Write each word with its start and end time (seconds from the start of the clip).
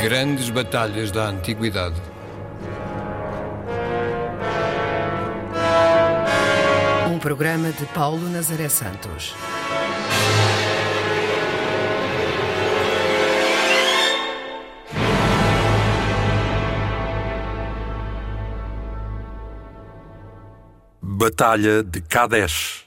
Grandes 0.00 0.48
batalhas 0.48 1.10
da 1.10 1.28
antiguidade. 1.28 2.00
Um 7.12 7.18
programa 7.18 7.70
de 7.70 7.84
Paulo 7.84 8.26
Nazaré 8.30 8.70
Santos. 8.70 9.34
Batalha 21.02 21.82
de 21.82 22.00
Kadesh, 22.00 22.86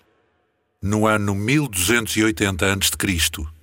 no 0.82 1.06
ano 1.06 1.36
1280 1.36 2.66
a.C. 2.66 3.63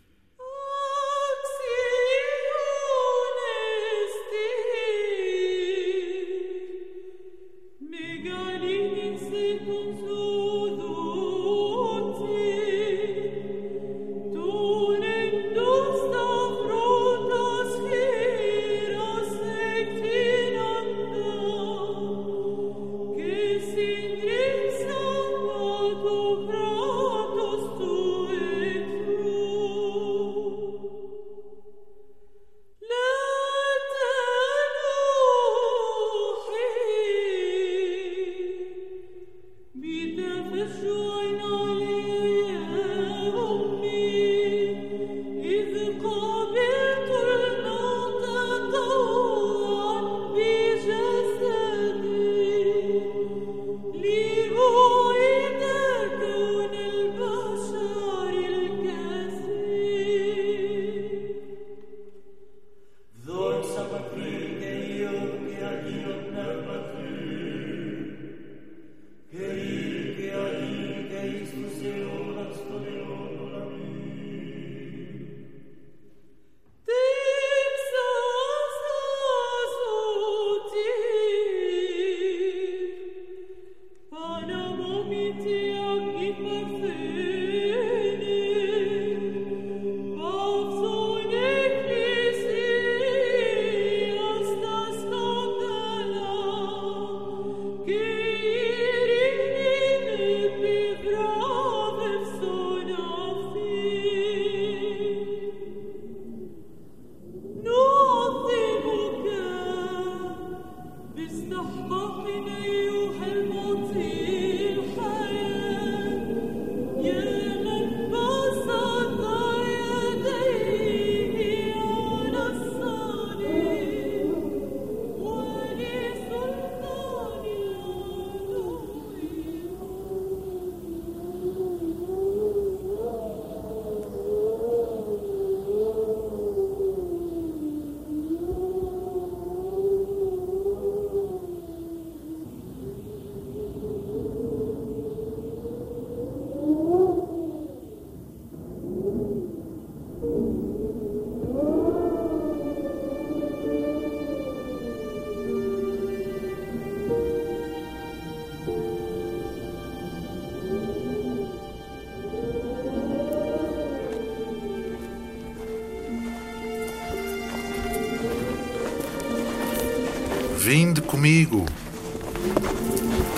Vinde 170.73 171.00
comigo. 171.00 171.67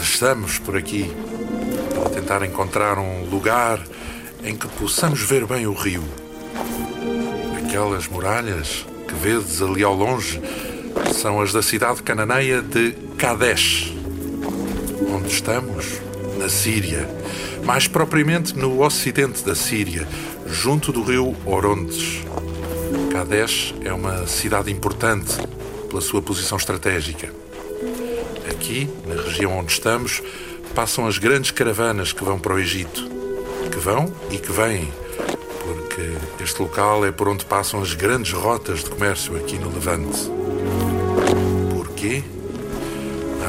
Estamos 0.02 0.58
por 0.58 0.76
aqui 0.76 1.10
para 1.94 2.10
tentar 2.10 2.44
encontrar 2.44 2.98
um 2.98 3.24
lugar 3.24 3.82
em 4.44 4.54
que 4.54 4.68
possamos 4.68 5.22
ver 5.22 5.46
bem 5.46 5.66
o 5.66 5.72
rio. 5.72 6.04
Aquelas 7.56 8.06
muralhas 8.06 8.84
que 9.08 9.14
vedes 9.14 9.62
ali 9.62 9.82
ao 9.82 9.94
longe 9.94 10.42
são 11.14 11.40
as 11.40 11.54
da 11.54 11.62
cidade 11.62 12.02
cananeia 12.02 12.60
de 12.60 12.92
Kadesh. 13.16 13.94
Onde 15.10 15.28
estamos? 15.28 16.02
Na 16.38 16.50
Síria. 16.50 17.08
Mais 17.64 17.88
propriamente 17.88 18.54
no 18.54 18.84
ocidente 18.84 19.42
da 19.42 19.54
Síria, 19.54 20.06
junto 20.46 20.92
do 20.92 21.02
rio 21.02 21.34
Orontes. 21.46 22.26
Kadesh 23.10 23.74
é 23.82 23.90
uma 23.90 24.26
cidade 24.26 24.70
importante 24.70 25.38
pela 25.92 26.00
sua 26.00 26.22
posição 26.22 26.56
estratégica. 26.56 27.30
Aqui, 28.50 28.88
na 29.06 29.22
região 29.22 29.58
onde 29.58 29.72
estamos, 29.72 30.22
passam 30.74 31.06
as 31.06 31.18
grandes 31.18 31.50
caravanas 31.50 32.14
que 32.14 32.24
vão 32.24 32.38
para 32.38 32.54
o 32.54 32.58
Egito. 32.58 33.10
Que 33.70 33.78
vão 33.78 34.10
e 34.30 34.38
que 34.38 34.50
vêm, 34.50 34.90
porque 35.62 36.42
este 36.42 36.62
local 36.62 37.04
é 37.04 37.12
por 37.12 37.28
onde 37.28 37.44
passam 37.44 37.82
as 37.82 37.92
grandes 37.92 38.32
rotas 38.32 38.82
de 38.82 38.88
comércio 38.88 39.36
aqui 39.36 39.58
no 39.58 39.70
Levante. 39.70 40.30
Porquê? 41.76 42.24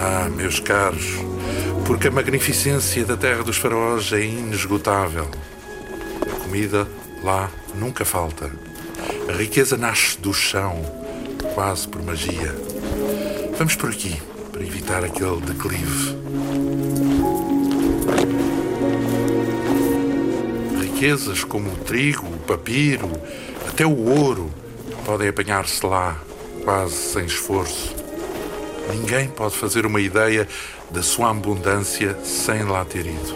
Ah, 0.02 0.30
meus 0.30 0.60
caros, 0.60 1.06
porque 1.86 2.10
a 2.10 2.12
magnificência 2.12 3.06
da 3.06 3.16
terra 3.16 3.44
dos 3.44 3.56
faraós 3.56 4.12
é 4.12 4.22
inesgotável. 4.22 5.30
A 6.22 6.44
comida 6.44 6.86
lá 7.24 7.50
nunca 7.74 8.04
falta. 8.04 8.52
A 9.30 9.32
riqueza 9.32 9.78
nasce 9.78 10.20
do 10.20 10.34
chão 10.34 11.03
quase 11.54 11.88
por 11.88 12.02
magia. 12.02 12.56
Vamos 13.58 13.76
por 13.76 13.90
aqui, 13.90 14.20
para 14.52 14.62
evitar 14.62 15.04
aquele 15.04 15.42
declive. 15.42 16.18
Riquezas 20.82 21.44
como 21.44 21.72
o 21.72 21.76
trigo, 21.78 22.26
o 22.26 22.40
papiro, 22.40 23.12
até 23.68 23.86
o 23.86 24.10
ouro 24.10 24.52
podem 25.06 25.28
apanhar-se 25.28 25.86
lá, 25.86 26.18
quase 26.64 26.96
sem 26.96 27.26
esforço. 27.26 27.94
Ninguém 28.90 29.28
pode 29.28 29.56
fazer 29.56 29.86
uma 29.86 30.02
ideia 30.02 30.48
da 30.92 31.04
sua 31.04 31.30
abundância 31.30 32.18
sem 32.24 32.64
lá 32.64 32.86
ter 32.86 33.06
ido. 33.06 33.36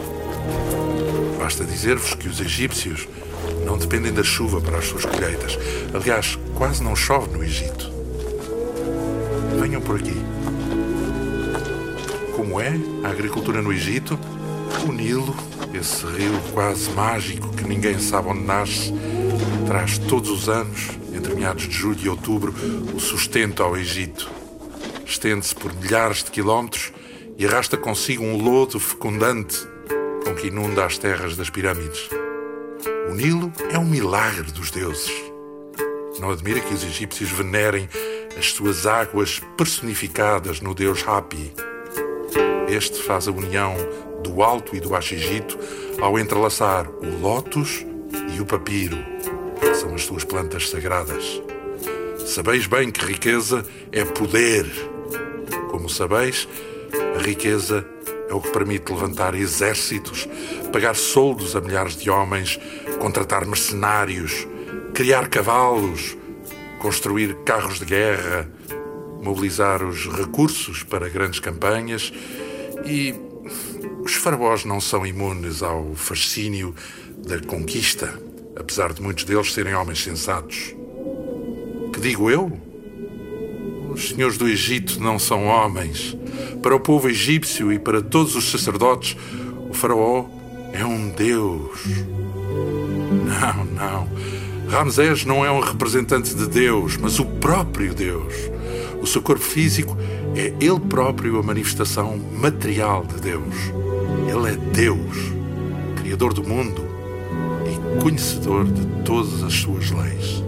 Basta 1.38 1.64
dizer-vos 1.64 2.14
que 2.14 2.28
os 2.28 2.40
egípcios 2.40 3.08
não 3.66 3.78
dependem 3.78 4.12
da 4.12 4.24
chuva 4.24 4.60
para 4.60 4.78
as 4.78 4.86
suas 4.86 5.06
colheitas. 5.06 5.58
Aliás, 5.94 6.38
quase 6.56 6.84
não 6.84 6.96
chove 6.96 7.32
no 7.32 7.44
Egito 7.44 7.97
venham 9.68 9.82
por 9.82 10.00
aqui. 10.00 10.16
Como 12.36 12.62
é 12.62 12.74
a 13.04 13.10
agricultura 13.10 13.62
no 13.62 13.74
Egito? 13.74 14.18
O 14.88 14.94
Nilo, 14.94 15.36
esse 15.74 16.06
rio 16.06 16.40
quase 16.54 16.90
mágico 16.92 17.50
que 17.54 17.66
ninguém 17.66 18.00
sabe 18.00 18.30
onde 18.30 18.44
nasce, 18.44 18.94
traz 19.66 19.98
todos 19.98 20.30
os 20.30 20.48
anos, 20.48 20.88
entre 21.14 21.36
meados 21.36 21.68
de 21.68 21.76
julho 21.76 22.00
e 22.02 22.08
outubro, 22.08 22.54
o 22.96 23.00
sustento 23.00 23.62
ao 23.62 23.76
Egito. 23.76 24.30
Estende-se 25.06 25.54
por 25.54 25.74
milhares 25.74 26.24
de 26.24 26.32
quilómetros 26.32 26.94
e 27.38 27.46
arrasta 27.46 27.76
consigo 27.76 28.24
um 28.24 28.42
lodo 28.42 28.80
fecundante 28.80 29.68
com 30.24 30.34
que 30.34 30.48
inunda 30.48 30.86
as 30.86 30.98
terras 30.98 31.36
das 31.36 31.50
pirâmides. 31.50 32.10
O 33.10 33.14
Nilo 33.14 33.52
é 33.70 33.78
um 33.78 33.86
milagre 33.86 34.50
dos 34.52 34.72
deuses. 34.72 35.12
Não 36.20 36.32
admira 36.32 36.62
que 36.62 36.74
os 36.74 36.84
egípcios 36.84 37.30
venerem 37.30 37.90
as 38.38 38.52
suas 38.52 38.86
águas 38.86 39.42
personificadas 39.58 40.62
no 40.62 40.76
deus 40.76 41.04
Hapi. 41.08 41.52
Este 42.68 43.02
faz 43.02 43.28
a 43.28 43.32
união 43.32 43.76
do 44.24 44.44
Alto 44.44 44.76
e 44.76 44.80
do 44.80 44.90
Baixo 44.90 45.16
Egito 45.16 45.58
ao 46.02 46.20
entrelaçar 46.20 46.88
o 46.90 47.20
lótus 47.20 47.86
e 48.36 48.40
o 48.40 48.46
papiro, 48.46 48.98
são 49.74 49.96
as 49.96 50.04
suas 50.04 50.24
plantas 50.24 50.70
sagradas. 50.70 51.42
Sabeis 52.26 52.68
bem 52.68 52.92
que 52.92 53.06
riqueza 53.06 53.66
é 53.92 54.06
poder. 54.06 54.66
Como 55.72 55.90
sabeis, 55.90 56.48
a 57.16 57.22
riqueza 57.22 57.88
é 58.30 58.34
o 58.34 58.42
que 58.42 58.52
permite 58.52 58.92
levantar 58.92 59.34
exércitos, 59.34 60.28
pagar 60.72 60.96
soldos 60.96 61.56
a 61.56 61.62
milhares 61.62 61.96
de 61.96 62.10
homens, 62.10 62.60
contratar 63.00 63.46
mercenários, 63.46 64.46
criar 64.94 65.28
cavalos, 65.30 66.18
construir 66.80 67.36
carros 67.46 67.80
de 67.80 67.86
guerra, 67.86 68.50
mobilizar 69.22 69.84
os 69.84 70.08
recursos 70.08 70.84
para 70.84 71.10
grandes 71.10 71.40
campanhas 71.40 72.12
e 72.86 73.14
os 74.04 74.14
faraós 74.14 74.64
não 74.64 74.80
são 74.80 75.06
imunes 75.06 75.62
ao 75.62 75.94
fascínio 75.96 76.74
da 77.26 77.40
conquista, 77.40 78.18
apesar 78.56 78.94
de 78.94 79.02
muitos 79.02 79.24
deles 79.24 79.54
serem 79.54 79.74
homens 79.74 80.02
sensatos. 80.02 80.76
Que 81.94 82.00
digo 82.00 82.30
eu? 82.30 82.52
Os 83.90 84.10
senhores 84.10 84.38
do 84.38 84.48
Egito 84.48 85.02
não 85.02 85.18
são 85.18 85.46
homens. 85.46 86.16
Para 86.62 86.76
o 86.76 86.80
povo 86.80 87.10
egípcio 87.10 87.72
e 87.72 87.80
para 87.80 88.02
todos 88.02 88.36
os 88.36 88.50
sacerdotes, 88.52 89.18
o 89.70 89.74
faraó 89.74 90.26
é 90.72 90.86
um 90.86 91.10
deus. 91.10 91.80
Não, 93.26 93.66
não. 93.66 94.37
Ramsés 94.70 95.24
não 95.24 95.46
é 95.46 95.52
um 95.52 95.62
representante 95.62 96.36
de 96.36 96.46
Deus, 96.46 96.98
mas 96.98 97.20
o 97.20 97.26
próprio 97.26 97.94
Deus. 97.94 98.34
O 99.02 99.08
seu 99.08 99.22
corpo 99.22 99.44
físico 99.44 99.98
é 100.36 100.54
ele 100.60 100.80
próprio 100.80 101.40
a 101.40 101.44
manifestação 101.44 102.18
material 102.18 103.06
de 103.06 103.16
Deus. 103.22 103.56
Ele 104.28 104.52
é 104.52 104.56
Deus, 104.74 105.18
Criador 106.02 106.34
do 106.34 106.44
mundo 106.44 106.84
e 107.66 108.02
conhecedor 108.02 108.66
de 108.66 108.86
todas 109.04 109.42
as 109.42 109.54
suas 109.54 109.90
leis. 109.90 110.44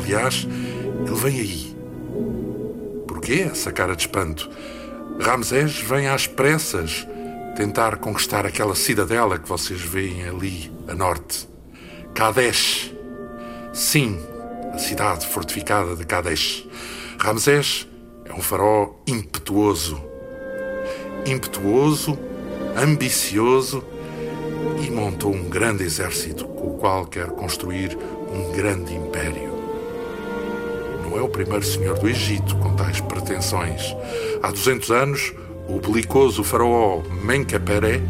Aliás, 0.00 0.46
ele 1.04 1.16
vem 1.16 1.40
aí. 1.40 1.76
Porquê 3.08 3.48
essa 3.50 3.72
cara 3.72 3.96
de 3.96 4.02
espanto? 4.02 4.48
Ramsés 5.20 5.80
vem 5.80 6.06
às 6.06 6.28
pressas 6.28 7.06
tentar 7.56 7.96
conquistar 7.96 8.46
aquela 8.46 8.76
cidadela 8.76 9.38
que 9.38 9.48
vocês 9.48 9.80
veem 9.80 10.28
ali 10.28 10.70
a 10.86 10.94
norte. 10.94 11.55
Kadesh. 12.16 12.94
Sim, 13.74 14.18
a 14.72 14.78
cidade 14.78 15.26
fortificada 15.26 15.94
de 15.94 16.06
Kadesh. 16.06 16.66
Ramsés 17.18 17.86
é 18.24 18.32
um 18.32 18.40
faraó 18.40 18.94
impetuoso. 19.06 20.02
Impetuoso, 21.26 22.18
ambicioso 22.74 23.84
e 24.82 24.90
montou 24.90 25.30
um 25.30 25.46
grande 25.50 25.84
exército 25.84 26.46
com 26.46 26.68
o 26.68 26.78
qual 26.78 27.04
quer 27.04 27.26
construir 27.26 27.94
um 28.32 28.50
grande 28.56 28.94
império. 28.94 29.54
Não 31.04 31.18
é 31.18 31.20
o 31.20 31.28
primeiro 31.28 31.66
senhor 31.66 31.98
do 31.98 32.08
Egito 32.08 32.56
com 32.56 32.74
tais 32.74 32.98
pretensões. 32.98 33.94
Há 34.42 34.50
200 34.50 34.90
anos, 34.90 35.34
o 35.68 35.78
belicoso 35.78 36.42
faraó 36.42 37.02
Menkaperé 37.22 38.00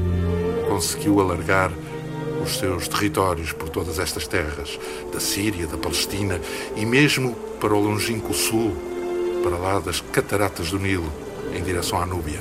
conseguiu 0.69 1.21
alargar 1.21 1.73
os 2.47 2.59
seus 2.59 2.87
territórios 2.87 3.53
por 3.53 3.69
todas 3.69 3.99
estas 3.99 4.27
terras, 4.27 4.79
da 5.13 5.19
Síria, 5.19 5.67
da 5.67 5.77
Palestina 5.77 6.41
e 6.77 6.87
mesmo 6.87 7.35
para 7.61 7.75
o 7.75 7.81
longínquo 7.81 8.33
sul, 8.33 8.75
para 9.43 9.59
lá 9.59 9.81
das 9.81 10.01
cataratas 10.01 10.71
do 10.71 10.79
Nilo, 10.79 11.13
em 11.55 11.63
direção 11.63 12.01
à 12.01 12.07
Núbia. 12.07 12.41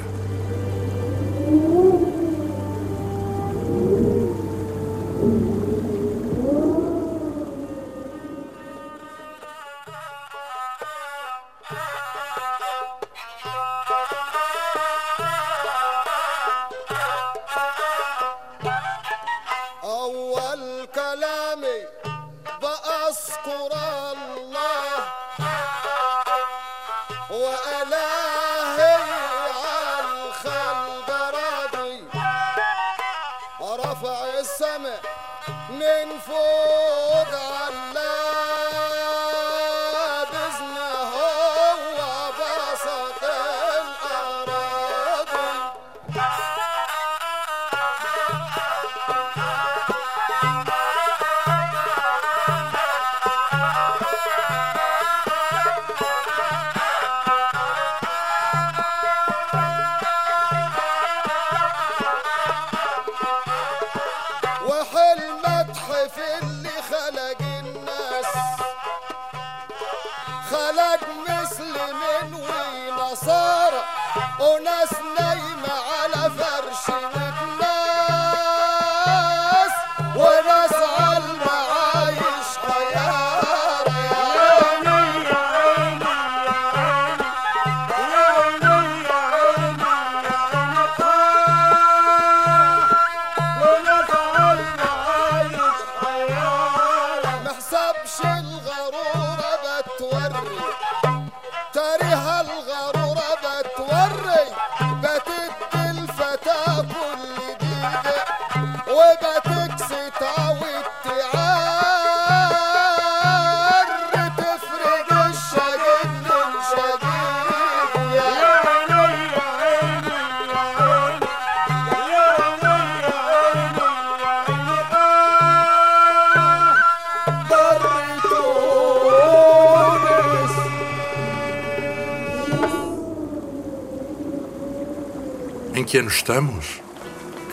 Que 135.96 136.00
ano 136.00 136.10
estamos? 136.10 136.82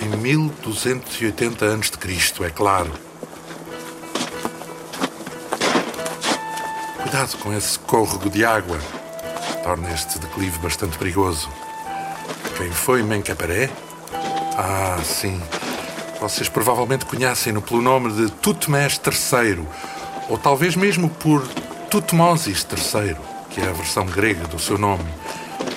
Em 0.00 0.08
1280 0.16 1.64
a.C., 1.64 2.44
é 2.44 2.50
claro. 2.50 2.90
Cuidado 7.00 7.38
com 7.38 7.52
esse 7.52 7.78
córrego 7.78 8.28
de 8.28 8.44
água. 8.44 8.80
Torna 9.62 9.92
este 9.92 10.18
declive 10.18 10.58
bastante 10.58 10.98
perigoso. 10.98 11.48
Quem 12.56 12.72
foi 12.72 13.04
Menkaperé? 13.04 13.70
Ah, 14.58 14.98
sim. 15.04 15.40
vocês 16.20 16.48
provavelmente 16.48 17.06
conhecem-no 17.06 17.62
pelo 17.62 17.80
nome 17.80 18.12
de 18.12 18.28
Tutmés 18.28 19.00
III, 19.06 19.64
ou 20.28 20.36
talvez 20.36 20.74
mesmo 20.74 21.08
por 21.08 21.46
Tutmosis 21.92 22.66
III, 22.68 23.16
que 23.50 23.60
é 23.60 23.68
a 23.68 23.72
versão 23.72 24.04
grega 24.04 24.48
do 24.48 24.58
seu 24.58 24.76
nome. 24.76 25.08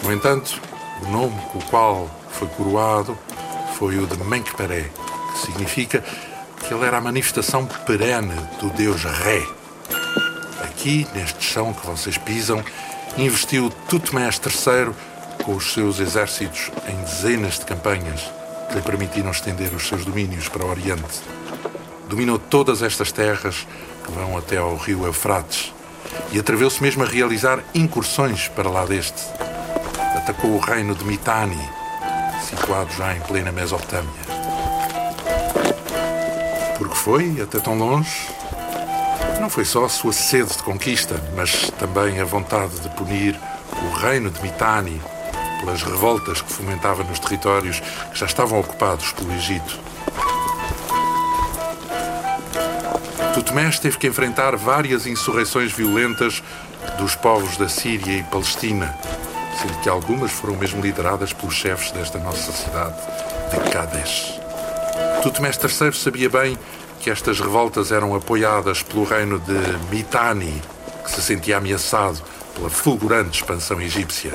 No 0.02 0.12
entanto, 0.12 0.60
o 1.04 1.12
nome 1.12 1.40
com 1.52 1.60
o 1.60 1.66
qual 1.66 2.10
foi 2.36 2.48
coroado 2.50 3.18
foi 3.78 3.98
o 3.98 4.08
de 4.08 4.18
Menkperé, 4.24 4.90
que 5.34 5.40
significa 5.40 6.04
que 6.60 6.74
ele 6.74 6.86
era 6.86 6.98
a 6.98 7.02
manifestação 7.02 7.66
perene 7.66 8.36
do 8.60 8.70
deus 8.70 9.04
Ré. 9.04 9.46
Aqui, 10.64 11.06
neste 11.14 11.44
chão 11.44 11.74
que 11.74 11.86
vocês 11.86 12.18
pisam, 12.18 12.64
investiu 13.18 13.70
Tutmés 13.90 14.40
III 14.44 14.94
com 15.44 15.56
os 15.56 15.74
seus 15.74 16.00
exércitos 16.00 16.72
em 16.88 16.96
dezenas 17.02 17.60
de 17.60 17.66
campanhas 17.66 18.22
que 18.70 18.76
lhe 18.76 18.82
permitiram 18.82 19.32
estender 19.32 19.74
os 19.74 19.88
seus 19.88 20.06
domínios 20.06 20.48
para 20.48 20.66
o 20.66 20.70
Oriente. 20.70 21.22
Dominou 22.08 22.40
todas 22.40 22.82
estas 22.82 23.12
terras 23.12 23.68
que 24.06 24.12
vão 24.12 24.38
até 24.38 24.58
ao 24.58 24.76
rio 24.78 25.06
Eufrates 25.06 25.74
e 26.32 26.40
atreveu-se 26.40 26.82
mesmo 26.82 27.04
a 27.04 27.08
realizar 27.08 27.60
incursões 27.74 28.48
para 28.48 28.70
lá 28.70 28.86
deste. 28.86 29.22
Atacou 30.16 30.52
o 30.52 30.60
reino 30.60 30.96
de 30.96 31.04
Mitanni, 31.04 31.60
situado 32.42 32.92
já 32.94 33.16
em 33.16 33.20
plena 33.22 33.52
Mesopotâmia. 33.52 34.12
Porque 36.78 36.96
foi 36.96 37.42
até 37.42 37.60
tão 37.60 37.78
longe? 37.78 38.30
Não 39.40 39.50
foi 39.50 39.66
só 39.66 39.86
a 39.86 39.90
sua 39.90 40.14
sede 40.14 40.50
de 40.50 40.64
conquista, 40.64 41.22
mas 41.36 41.70
também 41.72 42.20
a 42.20 42.26
vontade 42.26 42.80
de 42.80 42.90
punir 42.90 43.40
o 43.84 43.96
reino 43.98 44.30
de 44.30 44.42
Mitanni 44.42 45.02
pelas 45.60 45.84
revoltas 45.84 46.42
que 46.42 46.52
fomentava 46.52 47.04
nos 47.04 47.20
territórios 47.20 47.80
que 47.80 48.20
já 48.20 48.26
estavam 48.26 48.60
ocupados 48.60 49.12
pelo 49.14 49.34
Egito. 49.34 49.80
Tutmés 53.34 53.80
teve 53.80 53.98
que 53.98 54.08
enfrentar 54.08 54.56
várias 54.56 55.06
insurreições 55.06 55.72
violentas 55.72 56.42
dos 56.98 57.16
povos 57.16 57.58
da 57.58 57.68
Síria 57.68 58.20
e 58.20 58.24
Palestina, 58.24 58.98
sendo 59.62 59.80
que 59.82 59.90
algumas 59.90 60.32
foram 60.32 60.56
mesmo 60.56 60.82
lideradas 60.82 61.34
pelos 61.34 61.56
chefes 61.56 61.92
desta 61.92 62.20
nossa 62.20 62.52
cidade, 62.52 62.96
de 63.52 63.70
Kadesh. 63.72 64.40
Tutmés 65.24 65.58
III 65.58 65.94
sabia 65.94 66.30
bem 66.30 66.58
que 67.00 67.10
estas 67.10 67.40
revoltas 67.40 67.92
eram 67.92 68.16
apoiadas 68.16 68.82
pelo 68.82 69.04
reino 69.04 69.40
de 69.40 69.96
Mitanni, 69.96 70.62
que 71.04 71.12
se 71.12 71.22
sentia 71.22 71.58
ameaçado 71.58 72.22
pela 72.54 72.70
fulgurante 72.70 73.42
expansão 73.42 73.82
egípcia. 73.82 74.32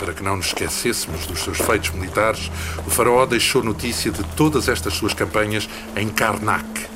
Para 0.00 0.12
que 0.12 0.22
não 0.22 0.36
nos 0.36 0.46
esquecêssemos 0.46 1.26
dos 1.26 1.40
seus 1.40 1.58
feitos 1.58 1.90
militares, 1.90 2.50
o 2.86 2.90
faraó 2.90 3.24
deixou 3.24 3.62
notícia 3.62 4.10
de 4.10 4.22
todas 4.36 4.68
estas 4.68 4.94
suas 4.94 5.14
campanhas 5.14 5.68
em 5.96 6.08
Karnak, 6.08 6.86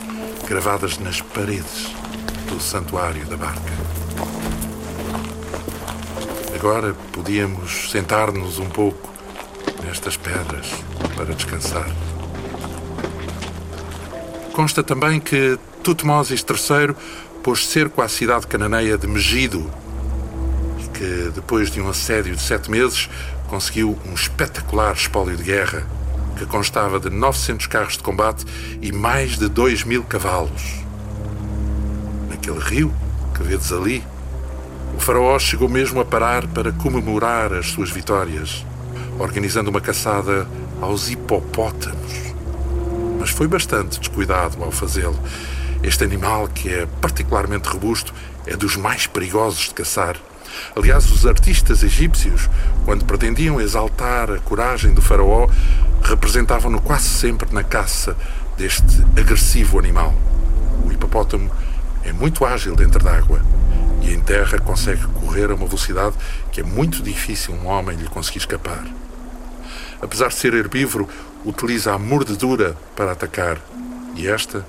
gravadas 0.47 0.99
nas 0.99 1.21
paredes 1.21 1.99
do 2.49 2.61
santuário 2.61 3.25
da 3.27 3.37
barca. 3.37 3.73
Agora 6.55 6.95
podíamos 7.13 7.91
sentar-nos 7.91 8.59
um 8.59 8.69
pouco 8.69 9.09
nestas 9.85 10.17
pedras 10.17 10.67
para 11.15 11.35
descansar. 11.35 11.89
Consta 14.53 14.83
também 14.83 15.21
que 15.21 15.59
Tutmoses 15.85 16.45
III 16.49 16.95
pôs 17.43 17.67
cerco 17.67 18.03
à 18.03 18.09
cidade 18.09 18.47
cananeia 18.47 18.99
de 18.99 19.07
Megido 19.07 19.71
e 20.83 20.89
que, 20.89 21.31
depois 21.35 21.71
de 21.71 21.81
um 21.81 21.89
assédio 21.89 22.35
de 22.35 22.43
sete 22.43 22.71
meses, 22.71 23.09
conseguiu 23.47 23.97
um 24.05 24.15
espetacular 24.15 24.95
espólio 24.95 25.37
de 25.37 25.45
guerra 25.45 25.87
que 26.37 26.47
constava 26.47 26.99
de 26.99 27.11
900 27.11 27.67
carros 27.67 27.97
de 27.97 28.03
combate 28.03 28.45
e 28.81 28.93
mais 28.93 29.39
de 29.39 29.49
2 29.49 29.85
mil 29.85 30.03
cavalos. 30.05 30.88
Naquele 32.49 32.61
rio 32.61 32.95
que 33.35 33.43
vedes 33.43 33.71
ali, 33.71 34.03
o 34.97 35.01
faraó 35.01 35.39
chegou 35.39 35.69
mesmo 35.69 36.01
a 36.01 36.05
parar 36.05 36.47
para 36.47 36.73
comemorar 36.73 37.53
as 37.53 37.67
suas 37.67 37.91
vitórias 37.91 38.65
organizando 39.19 39.69
uma 39.69 39.83
caçada 39.83 40.49
aos 40.81 41.11
hipopótamos. 41.11 42.33
Mas 43.21 43.29
foi 43.29 43.47
bastante 43.47 44.01
descuidado 44.01 44.65
ao 44.65 44.71
fazê-lo. 44.71 45.19
Este 45.83 46.05
animal, 46.05 46.49
que 46.49 46.71
é 46.71 46.87
particularmente 47.03 47.69
robusto, 47.69 48.15
é 48.47 48.57
dos 48.57 48.77
mais 48.77 49.07
perigosos 49.07 49.69
de 49.69 49.75
caçar. 49.75 50.17
Aliás, 50.75 51.11
os 51.11 51.27
artistas 51.27 51.83
egípcios, 51.83 52.49
quando 52.87 53.05
pretendiam 53.05 53.61
exaltar 53.61 54.31
a 54.31 54.39
coragem 54.39 54.95
do 54.95 55.03
faraó, 55.03 55.49
representavam-no 56.03 56.81
quase 56.81 57.09
sempre 57.09 57.53
na 57.53 57.63
caça 57.63 58.17
deste 58.57 59.05
agressivo 59.19 59.79
animal. 59.79 60.15
O 60.87 60.91
hipopótamo 60.91 61.51
é 62.09 62.13
muito 62.13 62.45
ágil 62.45 62.75
dentro 62.75 63.03
d'água 63.03 63.41
e 64.03 64.13
em 64.13 64.21
terra 64.21 64.59
consegue 64.59 65.07
correr 65.09 65.51
a 65.51 65.55
uma 65.55 65.67
velocidade 65.67 66.15
que 66.51 66.61
é 66.61 66.65
muito 66.65 67.03
difícil 67.03 67.55
um 67.55 67.67
homem 67.67 67.97
lhe 67.97 68.09
conseguir 68.09 68.39
escapar 68.39 68.85
apesar 70.01 70.29
de 70.29 70.35
ser 70.35 70.55
herbívoro, 70.55 71.09
utiliza 71.45 71.93
a 71.93 71.99
mordedura 71.99 72.77
para 72.97 73.13
atacar. 73.13 73.59
E 74.15 74.27
esta 74.27 74.65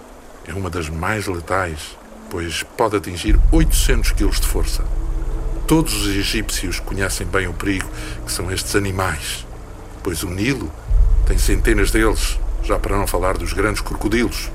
é 0.48 0.53
uma 0.53 0.69
das 0.69 0.89
mais 0.89 1.27
letais, 1.27 1.98
pois 2.29 2.63
pode 2.77 2.96
atingir 2.96 3.39
800 3.51 4.12
kg 4.12 4.29
de 4.29 4.48
força. 4.48 4.84
Todos 5.67 5.93
os 5.93 6.08
egípcios 6.08 6.79
conhecem 6.79 7.27
bem 7.27 7.48
o 7.48 7.53
perigo 7.53 7.88
que 8.25 8.31
são 8.31 8.51
estes 8.51 8.75
animais, 8.75 9.46
pois 10.03 10.24
o 10.24 10.29
Nilo 10.29 10.72
tem 11.27 11.38
centenas 11.38 11.91
deles, 11.91 12.39
já 12.63 12.79
para 12.79 12.98
não 12.98 13.05
falar 13.05 13.38
dos 13.38 13.53
grandes 13.53 13.81
crocodilos. 13.81 14.50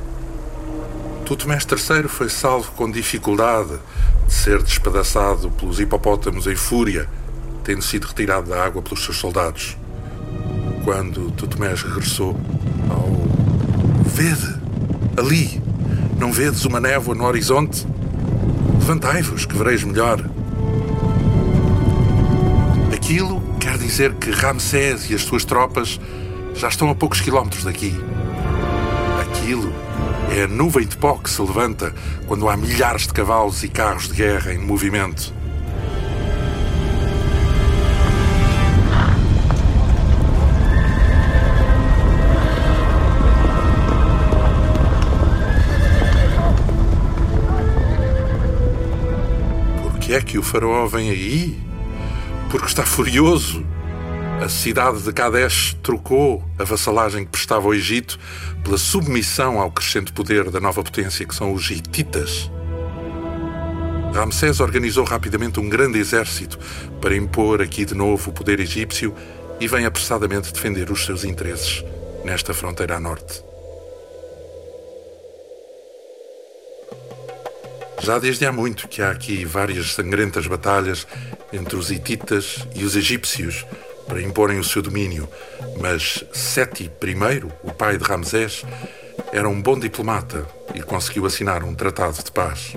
Tutmés 1.24 1.66
III 1.70 2.08
foi 2.08 2.28
salvo 2.28 2.72
com 2.72 2.90
dificuldade 2.90 3.78
de 4.26 4.32
ser 4.34 4.62
despedaçado 4.62 5.50
pelos 5.50 5.80
hipopótamos 5.80 6.46
em 6.46 6.54
fúria, 6.54 7.08
tendo 7.64 7.82
sido 7.82 8.06
retirado 8.06 8.50
da 8.50 8.62
água 8.62 8.82
pelos 8.82 9.04
seus 9.04 9.16
soldados 9.16 9.76
quando 10.84 11.30
Tutmés 11.30 11.82
regressou 11.82 12.38
ao. 12.90 13.10
Vede! 14.04 14.54
Ali! 15.16 15.62
Não 16.18 16.30
vedes 16.30 16.64
uma 16.64 16.78
névoa 16.78 17.14
no 17.14 17.24
horizonte? 17.24 17.86
Levantai-vos, 18.78 19.46
que 19.46 19.56
vereis 19.56 19.82
melhor. 19.82 20.22
Aquilo 22.94 23.42
quer 23.58 23.78
dizer 23.78 24.14
que 24.14 24.30
Ramsés 24.30 25.10
e 25.10 25.14
as 25.14 25.22
suas 25.22 25.44
tropas 25.44 25.98
já 26.54 26.68
estão 26.68 26.90
a 26.90 26.94
poucos 26.94 27.20
quilómetros 27.20 27.64
daqui. 27.64 27.94
Aquilo 29.22 29.72
é 30.34 30.44
a 30.44 30.48
nuvem 30.48 30.84
de 30.84 30.96
pó 30.96 31.14
que 31.14 31.30
se 31.30 31.40
levanta 31.40 31.94
quando 32.26 32.48
há 32.48 32.56
milhares 32.56 33.06
de 33.06 33.12
cavalos 33.12 33.62
e 33.62 33.68
carros 33.68 34.08
de 34.08 34.14
guerra 34.14 34.52
em 34.52 34.58
movimento. 34.58 35.32
é 50.14 50.20
que 50.20 50.38
o 50.38 50.44
faraó 50.44 50.86
vem 50.86 51.10
aí? 51.10 51.58
Porque 52.48 52.66
está 52.66 52.84
furioso. 52.86 53.73
A 54.44 54.48
cidade 54.50 55.00
de 55.00 55.10
Kadesh 55.10 55.74
trocou 55.82 56.44
a 56.58 56.64
vassalagem 56.64 57.24
que 57.24 57.30
prestava 57.30 57.64
ao 57.64 57.72
Egito 57.72 58.18
pela 58.62 58.76
submissão 58.76 59.58
ao 59.58 59.70
crescente 59.70 60.12
poder 60.12 60.50
da 60.50 60.60
nova 60.60 60.82
potência 60.82 61.24
que 61.24 61.34
são 61.34 61.54
os 61.54 61.70
hititas. 61.70 62.50
Ramsés 64.12 64.60
organizou 64.60 65.02
rapidamente 65.06 65.58
um 65.58 65.66
grande 65.66 65.98
exército 65.98 66.58
para 67.00 67.16
impor 67.16 67.62
aqui 67.62 67.86
de 67.86 67.94
novo 67.94 68.28
o 68.28 68.34
poder 68.34 68.60
egípcio 68.60 69.14
e 69.58 69.66
vem 69.66 69.86
apressadamente 69.86 70.52
defender 70.52 70.90
os 70.90 71.06
seus 71.06 71.24
interesses 71.24 71.82
nesta 72.22 72.52
fronteira 72.52 72.96
a 72.96 73.00
norte. 73.00 73.42
Já 77.98 78.18
desde 78.18 78.44
há 78.44 78.52
muito 78.52 78.88
que 78.88 79.00
há 79.00 79.10
aqui 79.10 79.42
várias 79.46 79.94
sangrentas 79.94 80.46
batalhas 80.46 81.06
entre 81.50 81.76
os 81.76 81.90
hititas 81.90 82.58
e 82.74 82.84
os 82.84 82.94
egípcios 82.94 83.64
para 84.06 84.22
imporem 84.22 84.58
o 84.58 84.64
seu 84.64 84.82
domínio, 84.82 85.28
mas 85.80 86.24
Seti 86.32 86.84
I, 86.84 87.44
o 87.62 87.72
pai 87.72 87.96
de 87.98 88.04
Ramsés, 88.04 88.64
era 89.32 89.48
um 89.48 89.60
bom 89.60 89.78
diplomata 89.78 90.46
e 90.74 90.82
conseguiu 90.82 91.26
assinar 91.26 91.62
um 91.64 91.74
tratado 91.74 92.22
de 92.22 92.30
paz. 92.30 92.76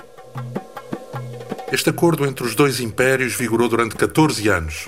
Este 1.71 1.89
acordo 1.89 2.25
entre 2.25 2.45
os 2.45 2.55
dois 2.55 2.79
impérios 2.79 3.35
vigorou 3.35 3.67
durante 3.67 3.95
14 3.95 4.47
anos, 4.47 4.87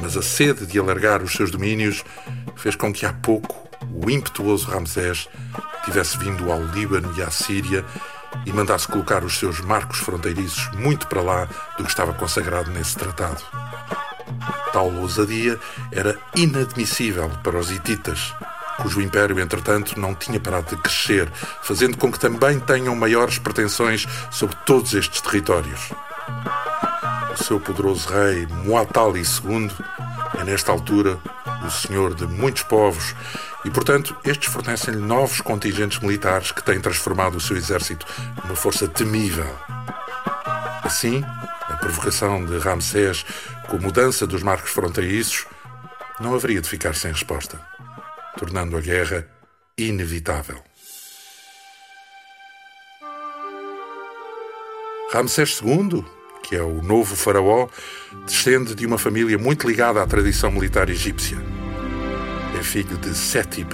mas 0.00 0.16
a 0.16 0.22
sede 0.22 0.66
de 0.66 0.78
alargar 0.78 1.22
os 1.22 1.32
seus 1.32 1.50
domínios 1.50 2.02
fez 2.56 2.74
com 2.74 2.92
que 2.92 3.04
há 3.04 3.12
pouco 3.12 3.68
o 3.92 4.10
impetuoso 4.10 4.66
Ramsés 4.66 5.28
tivesse 5.84 6.18
vindo 6.18 6.50
ao 6.50 6.62
Líbano 6.62 7.14
e 7.16 7.22
à 7.22 7.30
Síria 7.30 7.84
e 8.44 8.52
mandasse 8.52 8.88
colocar 8.88 9.24
os 9.24 9.38
seus 9.38 9.60
marcos 9.60 9.98
fronteiriços 9.98 10.70
muito 10.72 11.06
para 11.06 11.22
lá 11.22 11.48
do 11.76 11.84
que 11.84 11.90
estava 11.90 12.12
consagrado 12.12 12.70
nesse 12.70 12.96
tratado. 12.96 13.42
Tal 14.72 14.92
ousadia 14.94 15.58
era 15.92 16.18
inadmissível 16.34 17.30
para 17.42 17.58
os 17.58 17.70
hititas, 17.70 18.34
cujo 18.80 19.00
império, 19.00 19.40
entretanto, 19.40 19.98
não 19.98 20.14
tinha 20.14 20.38
parado 20.38 20.74
de 20.74 20.82
crescer, 20.82 21.30
fazendo 21.62 21.96
com 21.96 22.10
que 22.12 22.18
também 22.18 22.60
tenham 22.60 22.94
maiores 22.94 23.38
pretensões 23.38 24.06
sobre 24.30 24.56
todos 24.66 24.94
estes 24.94 25.20
territórios. 25.20 25.90
O 27.32 27.44
seu 27.44 27.60
poderoso 27.60 28.08
rei 28.08 28.46
Muatali 28.46 29.22
II 29.22 29.70
é, 30.38 30.44
nesta 30.44 30.72
altura, 30.72 31.18
o 31.64 31.70
senhor 31.70 32.14
de 32.14 32.26
muitos 32.26 32.62
povos 32.62 33.14
e, 33.64 33.70
portanto, 33.70 34.16
estes 34.24 34.52
fornecem-lhe 34.52 35.00
novos 35.00 35.40
contingentes 35.40 35.98
militares 35.98 36.52
que 36.52 36.62
têm 36.62 36.80
transformado 36.80 37.36
o 37.36 37.40
seu 37.40 37.56
exército 37.56 38.06
numa 38.44 38.54
força 38.54 38.86
temível. 38.86 39.48
Assim, 40.82 41.24
a 41.68 41.76
provocação 41.76 42.44
de 42.44 42.58
Ramsés 42.58 43.24
com 43.68 43.76
a 43.76 43.80
mudança 43.80 44.26
dos 44.26 44.42
marcos 44.42 44.70
fronteiriços 44.70 45.46
não 46.20 46.34
haveria 46.34 46.60
de 46.60 46.68
ficar 46.68 46.94
sem 46.94 47.10
resposta, 47.10 47.60
tornando 48.38 48.76
a 48.76 48.80
guerra 48.80 49.26
inevitável. 49.76 50.62
Ramsés 55.12 55.60
II, 55.62 56.04
que 56.42 56.56
é 56.56 56.62
o 56.62 56.82
novo 56.82 57.14
faraó, 57.14 57.68
descende 58.26 58.74
de 58.74 58.86
uma 58.86 58.98
família 58.98 59.38
muito 59.38 59.66
ligada 59.66 60.02
à 60.02 60.06
tradição 60.06 60.50
militar 60.50 60.88
egípcia. 60.88 61.38
É 62.58 62.62
filho 62.62 62.96
de 62.98 63.14
Seti 63.14 63.60
I, 63.60 63.66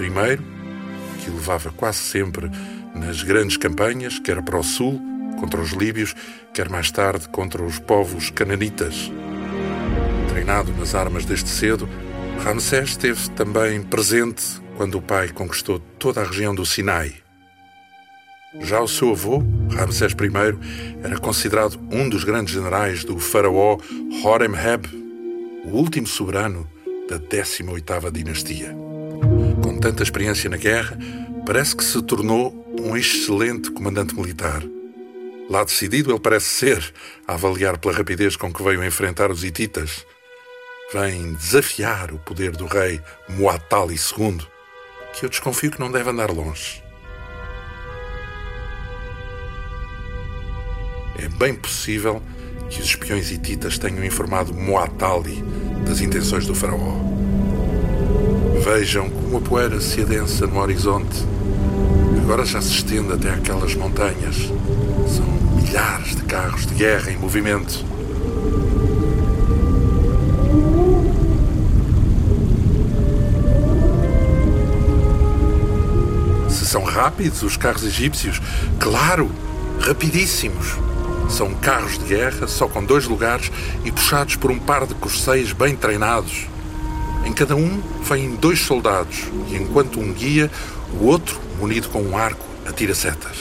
que 1.23 1.29
levava 1.29 1.71
quase 1.71 1.99
sempre 1.99 2.51
nas 2.93 3.23
grandes 3.23 3.57
campanhas, 3.57 4.19
quer 4.19 4.41
para 4.41 4.59
o 4.59 4.63
sul, 4.63 5.01
contra 5.39 5.59
os 5.59 5.71
líbios, 5.71 6.15
quer 6.53 6.69
mais 6.69 6.91
tarde 6.91 7.27
contra 7.29 7.63
os 7.63 7.79
povos 7.79 8.29
cananitas. 8.29 9.11
Treinado 10.43 10.73
nas 10.73 10.93
armas 10.93 11.23
desde 11.23 11.47
cedo, 11.47 11.87
Ramsés 12.43 12.89
esteve 12.89 13.29
também 13.29 13.81
presente 13.81 14.43
quando 14.75 14.97
o 14.97 15.01
pai 15.01 15.29
conquistou 15.29 15.79
toda 15.97 16.19
a 16.19 16.25
região 16.25 16.53
do 16.53 16.65
Sinai. 16.65 17.15
Já 18.59 18.81
o 18.81 18.87
seu 18.87 19.11
avô, 19.11 19.41
Ramsés 19.71 20.11
I, 20.11 21.01
era 21.01 21.17
considerado 21.17 21.79
um 21.89 22.09
dos 22.09 22.25
grandes 22.25 22.53
generais 22.53 23.05
do 23.05 23.17
faraó 23.19 23.77
Horemheb, 24.21 24.85
o 25.63 25.77
último 25.77 26.07
soberano 26.07 26.69
da 27.07 27.17
18ª 27.17 28.11
dinastia. 28.11 28.75
Com 29.63 29.79
tanta 29.79 30.03
experiência 30.03 30.49
na 30.49 30.57
guerra, 30.57 30.99
parece 31.45 31.73
que 31.73 31.85
se 31.85 32.01
tornou 32.01 32.53
um 32.81 32.97
excelente 32.97 33.71
comandante 33.71 34.13
militar. 34.13 34.61
Lá 35.49 35.63
decidido 35.63 36.11
ele 36.11 36.19
parece 36.19 36.47
ser, 36.47 36.93
a 37.25 37.35
avaliar 37.35 37.77
pela 37.77 37.93
rapidez 37.93 38.35
com 38.35 38.53
que 38.53 38.61
veio 38.61 38.83
enfrentar 38.83 39.31
os 39.31 39.45
hititas. 39.45 40.05
Vem 40.93 41.33
desafiar 41.33 42.11
o 42.11 42.19
poder 42.19 42.51
do 42.51 42.67
rei 42.67 43.01
Muatali 43.27 43.95
II, 43.95 44.37
que 45.11 45.25
eu 45.25 45.29
desconfio 45.29 45.71
que 45.71 45.79
não 45.79 45.91
deve 45.91 46.11
andar 46.11 46.29
longe. 46.29 46.83
É 51.17 51.27
bem 51.29 51.55
possível 51.55 52.21
que 52.69 52.79
os 52.79 52.85
espiões 52.85 53.31
hititas 53.31 53.79
tenham 53.79 54.05
informado 54.05 54.53
Muatali 54.53 55.43
das 55.83 55.99
intenções 55.99 56.45
do 56.45 56.53
faraó. 56.53 56.99
Vejam 58.63 59.09
como 59.09 59.37
a 59.37 59.41
poeira 59.41 59.81
se 59.81 60.01
adensa 60.01 60.45
no 60.45 60.59
horizonte. 60.59 61.17
Agora 62.21 62.45
já 62.45 62.61
se 62.61 62.69
estende 62.69 63.13
até 63.13 63.31
aquelas 63.31 63.73
montanhas. 63.73 64.35
São 65.07 65.25
milhares 65.55 66.15
de 66.15 66.21
carros 66.25 66.67
de 66.67 66.75
guerra 66.75 67.11
em 67.11 67.17
movimento. 67.17 67.83
Rápidos 77.03 77.43
os 77.43 77.57
carros 77.57 77.83
egípcios, 77.83 78.41
claro, 78.79 79.29
rapidíssimos. 79.81 80.67
São 81.29 81.53
carros 81.53 81.97
de 81.99 82.05
guerra, 82.05 82.47
só 82.47 82.65
com 82.65 82.81
dois 82.81 83.05
lugares 83.07 83.51
e 83.83 83.91
puxados 83.91 84.37
por 84.37 84.49
um 84.49 84.57
par 84.57 84.87
de 84.87 84.95
corseiros 84.95 85.51
bem 85.51 85.75
treinados. 85.75 86.47
Em 87.25 87.33
cada 87.33 87.57
um 87.57 87.81
vêm 88.03 88.35
dois 88.35 88.61
soldados 88.61 89.25
e 89.49 89.57
enquanto 89.57 89.99
um 89.99 90.13
guia, 90.13 90.49
o 90.93 91.07
outro, 91.07 91.37
munido 91.59 91.89
com 91.89 92.01
um 92.01 92.17
arco, 92.17 92.45
atira 92.65 92.95
setas. 92.95 93.35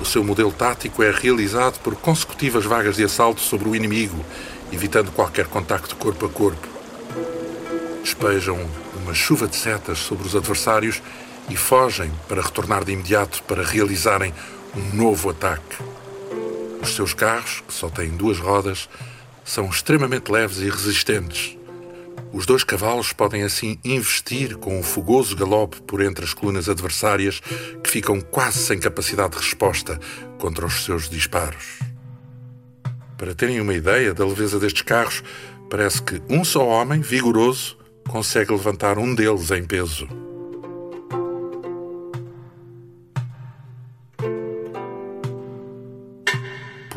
O 0.00 0.04
seu 0.06 0.24
modelo 0.24 0.50
tático 0.50 1.02
é 1.02 1.10
realizado 1.10 1.78
por 1.80 1.94
consecutivas 1.94 2.64
vagas 2.64 2.96
de 2.96 3.04
assalto 3.04 3.42
sobre 3.42 3.68
o 3.68 3.76
inimigo, 3.76 4.24
evitando 4.72 5.12
qualquer 5.12 5.44
contacto 5.46 5.94
corpo 5.96 6.24
a 6.24 6.28
corpo. 6.30 6.66
Despejam 8.02 8.58
uma 9.02 9.12
chuva 9.12 9.46
de 9.46 9.56
setas 9.56 9.98
sobre 9.98 10.26
os 10.26 10.34
adversários 10.34 11.02
e 11.48 11.56
fogem 11.56 12.10
para 12.28 12.42
retornar 12.42 12.84
de 12.84 12.92
imediato 12.92 13.42
para 13.44 13.64
realizarem 13.64 14.32
um 14.74 14.96
novo 14.96 15.30
ataque. 15.30 15.76
Os 16.82 16.94
seus 16.94 17.14
carros, 17.14 17.62
que 17.66 17.72
só 17.72 17.88
têm 17.88 18.10
duas 18.10 18.38
rodas, 18.38 18.88
são 19.44 19.66
extremamente 19.66 20.30
leves 20.30 20.58
e 20.58 20.68
resistentes. 20.68 21.56
Os 22.32 22.44
dois 22.44 22.64
cavalos 22.64 23.12
podem 23.12 23.44
assim 23.44 23.78
investir 23.84 24.56
com 24.56 24.78
um 24.78 24.82
fogoso 24.82 25.34
galope 25.36 25.80
por 25.82 26.02
entre 26.02 26.24
as 26.24 26.34
colunas 26.34 26.68
adversárias 26.68 27.40
que 27.82 27.90
ficam 27.90 28.20
quase 28.20 28.58
sem 28.58 28.78
capacidade 28.78 29.36
de 29.36 29.38
resposta 29.38 29.98
contra 30.38 30.66
os 30.66 30.84
seus 30.84 31.08
disparos. 31.08 31.78
Para 33.16 33.34
terem 33.34 33.60
uma 33.60 33.72
ideia 33.72 34.12
da 34.12 34.26
leveza 34.26 34.58
destes 34.58 34.82
carros, 34.82 35.22
parece 35.70 36.02
que 36.02 36.20
um 36.28 36.44
só 36.44 36.66
homem, 36.66 37.00
vigoroso, 37.00 37.78
consegue 38.06 38.52
levantar 38.52 38.98
um 38.98 39.14
deles 39.14 39.50
em 39.50 39.64
peso. 39.64 40.06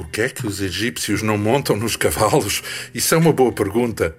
Que 0.09 0.21
é 0.21 0.29
que 0.29 0.45
os 0.45 0.59
egípcios 0.59 1.21
não 1.21 1.37
montam 1.37 1.75
nos 1.75 1.95
cavalos? 1.95 2.61
Isso 2.93 3.13
é 3.13 3.17
uma 3.17 3.31
boa 3.31 3.51
pergunta. 3.51 4.15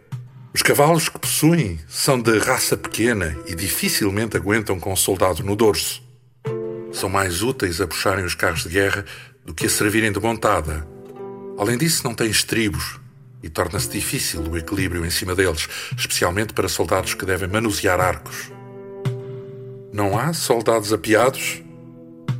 Os 0.55 0.63
cavalos 0.63 1.09
que 1.09 1.19
possuem 1.19 1.79
são 1.89 2.21
de 2.21 2.39
raça 2.39 2.77
pequena 2.77 3.37
e 3.47 3.55
dificilmente 3.55 4.37
aguentam 4.37 4.79
com 4.81 4.93
um 4.93 4.97
soldado 4.97 5.43
no 5.43 5.55
dorso. 5.55 6.03
São 6.93 7.09
mais 7.09 7.43
úteis 7.43 7.81
a 7.81 7.87
puxarem 7.87 8.25
os 8.25 8.35
carros 8.35 8.63
de 8.63 8.71
guerra 8.71 9.05
do 9.45 9.55
que 9.55 9.67
a 9.67 9.71
servirem 9.71 10.13
de 10.13 10.21
montada. 10.21 10.87
Além 11.59 11.77
disso, 11.77 12.03
não 12.05 12.15
têm 12.15 12.31
estribos 12.31 12.99
e 13.43 13.49
torna-se 13.49 13.89
difícil 13.89 14.43
o 14.43 14.57
equilíbrio 14.57 15.05
em 15.05 15.11
cima 15.11 15.35
deles, 15.35 15.69
especialmente 15.97 16.53
para 16.53 16.69
soldados 16.69 17.15
que 17.15 17.25
devem 17.25 17.49
manusear 17.49 18.01
arcos. 18.01 18.51
Não 19.93 20.19
há 20.19 20.33
soldados 20.33 20.93
apiados? 20.93 21.63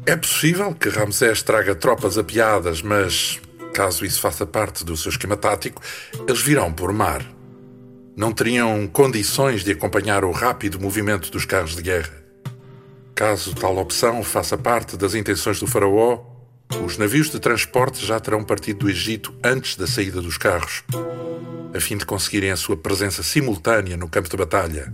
É 0.07 0.17
possível 0.17 0.75
que 0.75 0.89
Ramsés 0.89 1.43
traga 1.43 1.75
tropas 1.75 2.17
apiadas, 2.17 2.83
mas 2.83 3.41
caso 3.75 4.05
isso 4.05 4.21
faça 4.21 4.47
parte 4.47 4.85
do 4.85 4.97
seu 4.97 5.11
esquema 5.11 5.37
tático, 5.37 5.83
eles 6.27 6.41
virão 6.41 6.73
por 6.73 6.93
mar. 6.93 7.25
Não 8.17 8.33
teriam 8.33 8.87
condições 8.87 9.63
de 9.63 9.73
acompanhar 9.73 10.25
o 10.25 10.33
rápido 10.33 10.81
movimento 10.81 11.31
dos 11.31 11.45
carros 11.45 11.77
de 11.77 11.83
guerra. 11.83 12.13
Caso 13.15 13.55
tal 13.55 13.77
opção 13.77 14.23
faça 14.25 14.57
parte 14.57 14.97
das 14.97 15.15
intenções 15.15 15.61
do 15.61 15.67
Faraó, 15.67 16.25
os 16.85 16.97
navios 16.97 17.31
de 17.31 17.39
transporte 17.39 18.05
já 18.05 18.19
terão 18.19 18.43
partido 18.43 18.81
do 18.81 18.91
Egito 18.91 19.35
antes 19.45 19.77
da 19.77 19.87
saída 19.87 20.23
dos 20.23 20.39
carros, 20.39 20.83
a 21.75 21.81
fim 21.81 21.97
de 21.97 22.07
conseguirem 22.07 22.51
a 22.51 22.57
sua 22.57 22.77
presença 22.77 23.23
simultânea 23.23 23.97
no 23.97 24.09
campo 24.09 24.29
de 24.29 24.37
batalha. 24.37 24.93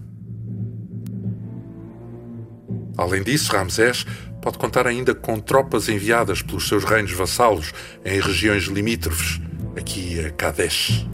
Além 2.96 3.22
disso, 3.22 3.52
Ramsés 3.52 4.06
pode 4.46 4.58
contar 4.58 4.86
ainda 4.86 5.12
com 5.12 5.40
tropas 5.40 5.88
enviadas 5.88 6.40
pelos 6.40 6.68
seus 6.68 6.84
reinos 6.84 7.10
vassalos 7.10 7.72
em 8.04 8.20
regiões 8.20 8.66
limítrofes, 8.66 9.40
aqui 9.76 10.24
a 10.24 10.30
Kadesh. 10.30 11.04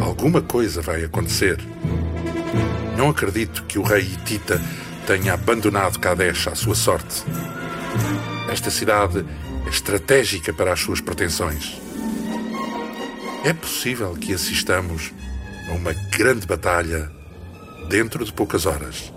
Alguma 0.00 0.40
coisa 0.40 0.80
vai 0.80 1.02
acontecer. 1.02 1.58
Não 2.96 3.10
acredito 3.10 3.64
que 3.64 3.76
o 3.76 3.82
rei 3.82 4.02
Hitita 4.02 4.62
tenha 5.04 5.34
abandonado 5.34 5.98
Kadesh 5.98 6.46
à 6.46 6.54
sua 6.54 6.76
sorte. 6.76 7.24
Esta 8.48 8.70
cidade 8.70 9.26
é 9.66 9.68
estratégica 9.68 10.52
para 10.52 10.72
as 10.72 10.78
suas 10.78 11.00
pretensões. 11.00 11.76
É 13.44 13.52
possível 13.52 14.14
que 14.14 14.32
assistamos 14.32 15.12
a 15.68 15.72
uma 15.72 15.92
grande 16.16 16.46
batalha 16.46 17.10
dentro 17.88 18.24
de 18.24 18.32
poucas 18.32 18.64
horas. 18.64 19.12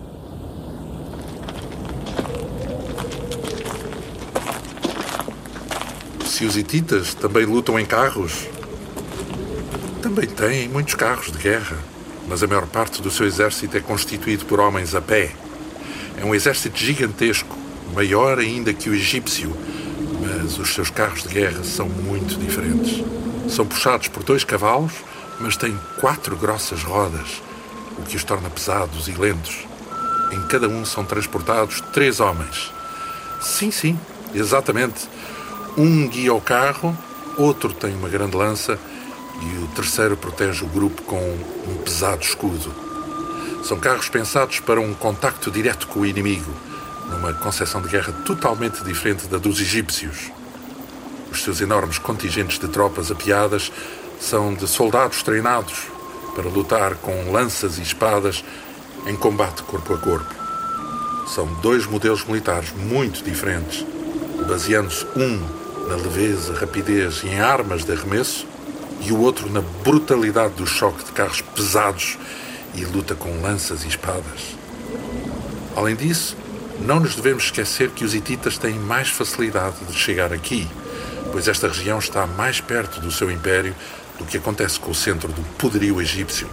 Se 6.39 6.45
os 6.45 6.55
hititas 6.55 7.13
também 7.13 7.43
lutam 7.43 7.77
em 7.77 7.85
carros, 7.85 8.47
também 10.01 10.25
têm 10.25 10.69
muitos 10.69 10.95
carros 10.95 11.33
de 11.33 11.37
guerra, 11.37 11.75
mas 12.29 12.41
a 12.41 12.47
maior 12.47 12.65
parte 12.65 13.01
do 13.01 13.11
seu 13.11 13.27
exército 13.27 13.75
é 13.75 13.81
constituído 13.81 14.45
por 14.45 14.57
homens 14.57 14.95
a 14.95 15.01
pé. 15.01 15.33
É 16.17 16.23
um 16.23 16.33
exército 16.33 16.79
gigantesco, 16.79 17.57
maior 17.93 18.39
ainda 18.39 18.73
que 18.73 18.89
o 18.89 18.95
egípcio, 18.95 19.53
mas 20.21 20.57
os 20.57 20.73
seus 20.73 20.89
carros 20.89 21.23
de 21.23 21.27
guerra 21.27 21.61
são 21.65 21.89
muito 21.89 22.39
diferentes. 22.39 23.03
São 23.49 23.67
puxados 23.67 24.07
por 24.07 24.23
dois 24.23 24.45
cavalos 24.45 24.93
mas 25.41 25.57
tem 25.57 25.77
quatro 25.99 26.37
grossas 26.37 26.83
rodas, 26.83 27.41
o 27.97 28.03
que 28.03 28.15
os 28.15 28.23
torna 28.23 28.49
pesados 28.49 29.09
e 29.09 29.11
lentos. 29.11 29.67
Em 30.31 30.41
cada 30.43 30.69
um 30.69 30.85
são 30.85 31.03
transportados 31.03 31.81
três 31.91 32.21
homens. 32.21 32.71
Sim, 33.41 33.71
sim, 33.71 33.99
exatamente. 34.33 35.09
Um 35.79 36.09
guia 36.09 36.33
o 36.33 36.41
carro, 36.41 36.93
outro 37.37 37.73
tem 37.73 37.95
uma 37.95 38.09
grande 38.09 38.35
lança 38.35 38.77
e 39.41 39.63
o 39.63 39.67
terceiro 39.67 40.17
protege 40.17 40.65
o 40.65 40.67
grupo 40.67 41.01
com 41.03 41.15
um 41.15 41.77
pesado 41.85 42.21
escudo. 42.21 42.69
São 43.63 43.79
carros 43.79 44.09
pensados 44.09 44.59
para 44.59 44.81
um 44.81 44.93
contacto 44.93 45.49
direto 45.49 45.87
com 45.87 46.01
o 46.01 46.05
inimigo, 46.05 46.51
numa 47.09 47.33
concepção 47.33 47.81
de 47.81 47.87
guerra 47.87 48.11
totalmente 48.25 48.83
diferente 48.83 49.25
da 49.27 49.37
dos 49.37 49.61
egípcios. 49.61 50.29
Os 51.31 51.43
seus 51.43 51.61
enormes 51.61 51.97
contingentes 51.97 52.59
de 52.59 52.67
tropas 52.67 53.09
apiadas 53.09 53.71
são 54.19 54.53
de 54.53 54.67
soldados 54.67 55.23
treinados 55.23 55.83
para 56.35 56.49
lutar 56.49 56.95
com 56.95 57.31
lanças 57.31 57.77
e 57.77 57.83
espadas 57.83 58.43
em 59.07 59.15
combate 59.15 59.63
corpo 59.63 59.93
a 59.93 59.97
corpo. 59.97 60.35
São 61.33 61.45
dois 61.61 61.85
modelos 61.85 62.25
militares 62.25 62.73
muito 62.73 63.23
diferentes, 63.23 63.85
baseando-se 64.45 65.05
um 65.15 65.58
na 65.89 65.95
leveza, 65.95 66.53
rapidez 66.53 67.23
e 67.23 67.29
em 67.29 67.39
armas 67.39 67.83
de 67.83 67.91
arremesso, 67.91 68.45
e 69.01 69.11
o 69.11 69.19
outro 69.19 69.49
na 69.49 69.61
brutalidade 69.61 70.53
do 70.53 70.67
choque 70.67 71.03
de 71.03 71.11
carros 71.11 71.41
pesados 71.41 72.17
e 72.75 72.85
luta 72.85 73.15
com 73.15 73.41
lanças 73.41 73.83
e 73.83 73.87
espadas. 73.87 74.55
Além 75.75 75.95
disso, 75.95 76.37
não 76.79 76.99
nos 76.99 77.15
devemos 77.15 77.45
esquecer 77.45 77.89
que 77.89 78.05
os 78.05 78.13
hititas 78.13 78.59
têm 78.59 78.75
mais 78.75 79.09
facilidade 79.09 79.77
de 79.89 79.93
chegar 79.93 80.31
aqui, 80.31 80.67
pois 81.31 81.47
esta 81.47 81.67
região 81.67 81.97
está 81.97 82.27
mais 82.27 82.61
perto 82.61 83.01
do 83.01 83.11
seu 83.11 83.31
império 83.31 83.75
do 84.19 84.25
que 84.25 84.37
acontece 84.37 84.79
com 84.79 84.91
o 84.91 84.95
centro 84.95 85.29
do 85.29 85.41
poderio 85.57 85.99
egípcio, 85.99 86.47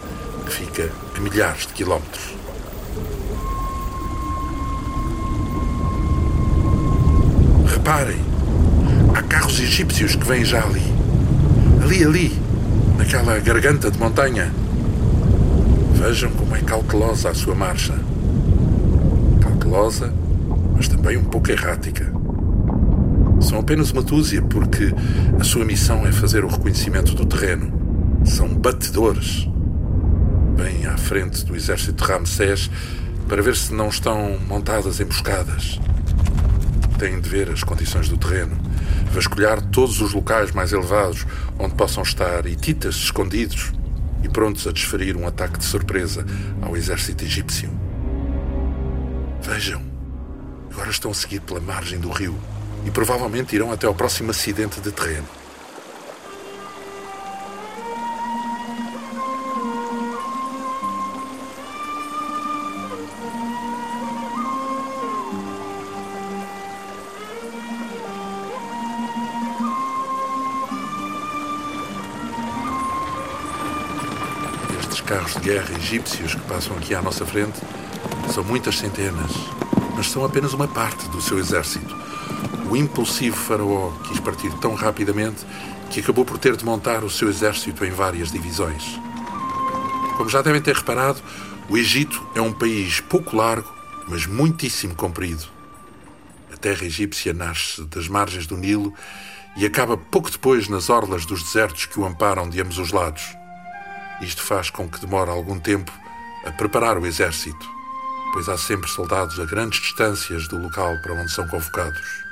que 0.47 0.53
fica 0.53 0.91
a 1.15 1.21
milhares 1.21 1.67
de 1.67 1.75
quilómetros. 1.75 2.35
Reparem, 7.67 8.36
carros 9.27 9.61
egípcios 9.61 10.17
que 10.17 10.27
vêm 10.27 10.45
já 10.45 10.63
ali. 10.65 10.83
Ali, 11.83 12.05
ali, 12.05 12.39
naquela 12.97 13.39
garganta 13.39 13.91
de 13.91 13.99
montanha. 13.99 14.53
Vejam 15.95 16.31
como 16.33 16.55
é 16.55 16.61
cautelosa 16.61 17.31
a 17.31 17.35
sua 17.35 17.55
marcha. 17.55 17.95
Cautelosa, 19.41 20.13
mas 20.75 20.89
também 20.89 21.17
um 21.17 21.25
pouco 21.25 21.51
errática. 21.51 22.13
São 23.41 23.59
apenas 23.59 23.91
uma 23.91 24.03
dúzia 24.03 24.43
porque 24.43 24.95
a 25.39 25.45
sua 25.45 25.65
missão 25.65 26.07
é 26.07 26.13
fazer 26.13 26.45
o 26.45 26.49
reconhecimento 26.49 27.15
do 27.15 27.27
terreno. 27.27 27.73
São 28.25 28.49
batedores. 28.49 29.49
Bem 30.57 30.87
à 30.87 30.97
frente 30.97 31.45
do 31.45 31.55
exército 31.55 32.05
de 32.05 32.13
Ramsés 32.13 32.71
para 33.29 33.43
ver 33.43 33.57
se 33.57 33.75
não 33.75 33.89
estão 33.89 34.39
montadas 34.49 35.01
emboscadas. 35.01 35.79
Têm 36.99 37.21
de 37.21 37.29
ver 37.29 37.51
as 37.51 37.63
condições 37.63 38.09
do 38.09 38.17
terreno, 38.17 38.57
vasculhar 39.11 39.61
todos 39.61 40.01
os 40.01 40.13
locais 40.13 40.53
mais 40.53 40.73
elevados 40.73 41.27
onde 41.59 41.75
possam 41.75 42.03
estar 42.03 42.47
hititas 42.47 42.97
escondidos 42.97 43.73
e 44.23 44.29
prontos 44.29 44.67
a 44.67 44.73
desferir 44.73 45.17
um 45.17 45.27
ataque 45.27 45.59
de 45.59 45.65
surpresa 45.65 46.25
ao 46.63 46.77
exército 46.77 47.25
egípcio. 47.25 47.71
Vejam, 49.41 49.83
agora 50.73 50.91
estão 50.91 51.11
a 51.11 51.15
seguir 51.15 51.41
pela 51.41 51.61
margem 51.61 51.99
do 51.99 52.11
rio 52.11 52.37
e 52.85 52.91
provavelmente 52.91 53.55
irão 53.55 53.73
até 53.73 53.87
ao 53.87 53.95
próximo 53.95 54.31
acidente 54.31 54.81
de 54.81 54.91
terreno. 54.91 55.46
Carros 75.27 75.35
de 75.35 75.41
guerra 75.41 75.77
egípcios 75.77 76.35
que 76.35 76.41
passam 76.43 76.77
aqui 76.77 76.95
à 76.95 77.03
nossa 77.03 77.27
frente 77.27 77.59
são 78.33 78.45
muitas 78.45 78.79
centenas, 78.79 79.33
mas 79.97 80.09
são 80.11 80.25
apenas 80.25 80.53
uma 80.53 80.69
parte 80.69 81.09
do 81.09 81.21
seu 81.21 81.39
exército. 81.39 81.97
O 82.71 82.77
impulsivo 82.77 83.37
faraó 83.37 83.91
quis 84.05 84.21
partir 84.21 84.53
tão 84.61 84.75
rapidamente 84.75 85.45
que 85.91 86.01
acabou 86.01 86.25
por 86.25 86.39
ter 86.39 86.57
de 86.57 86.65
montar 86.65 87.03
o 87.03 87.11
seu 87.11 87.29
exército 87.29 87.85
em 87.85 87.91
várias 87.91 88.31
divisões. 88.31 89.01
Como 90.17 90.29
já 90.29 90.43
devem 90.43 90.61
ter 90.61 90.77
reparado, 90.77 91.21
o 91.69 91.77
Egito 91.77 92.25
é 92.35 92.41
um 92.41 92.53
país 92.53 93.01
pouco 93.01 93.37
largo, 93.37 93.73
mas 94.09 94.27
muitíssimo 94.27 94.95
comprido. 94.95 95.45
A 96.53 96.57
terra 96.57 96.85
egípcia 96.85 97.33
nasce 97.33 97.83
das 97.85 98.07
margens 98.07 98.47
do 98.47 98.57
Nilo 98.57 98.95
e 99.57 99.67
acaba 99.67 99.97
pouco 99.97 100.31
depois 100.31 100.69
nas 100.69 100.89
orlas 100.89 101.27
dos 101.27 101.43
desertos 101.43 101.87
que 101.87 101.99
o 101.99 102.05
amparam 102.05 102.49
de 102.49 102.61
ambos 102.61 102.79
os 102.79 102.93
lados. 102.93 103.25
Isto 104.21 104.43
faz 104.43 104.71
com 104.71 104.89
que 104.89 105.01
demore 105.01 105.31
algum 105.31 105.59
tempo 105.59 105.93
a 106.47 106.53
preparar 106.53 106.97
o 106.99 107.07
exército, 107.07 107.67
pois 108.33 108.49
há 108.49 108.57
sempre 108.57 108.89
soldados 108.89 109.39
a 109.39 109.45
grandes 109.45 109.81
distâncias 109.81 110.49
do 110.49 110.59
local 110.59 110.97
para 111.03 111.15
onde 111.15 111.31
são 111.33 111.47
convocados. 111.49 112.27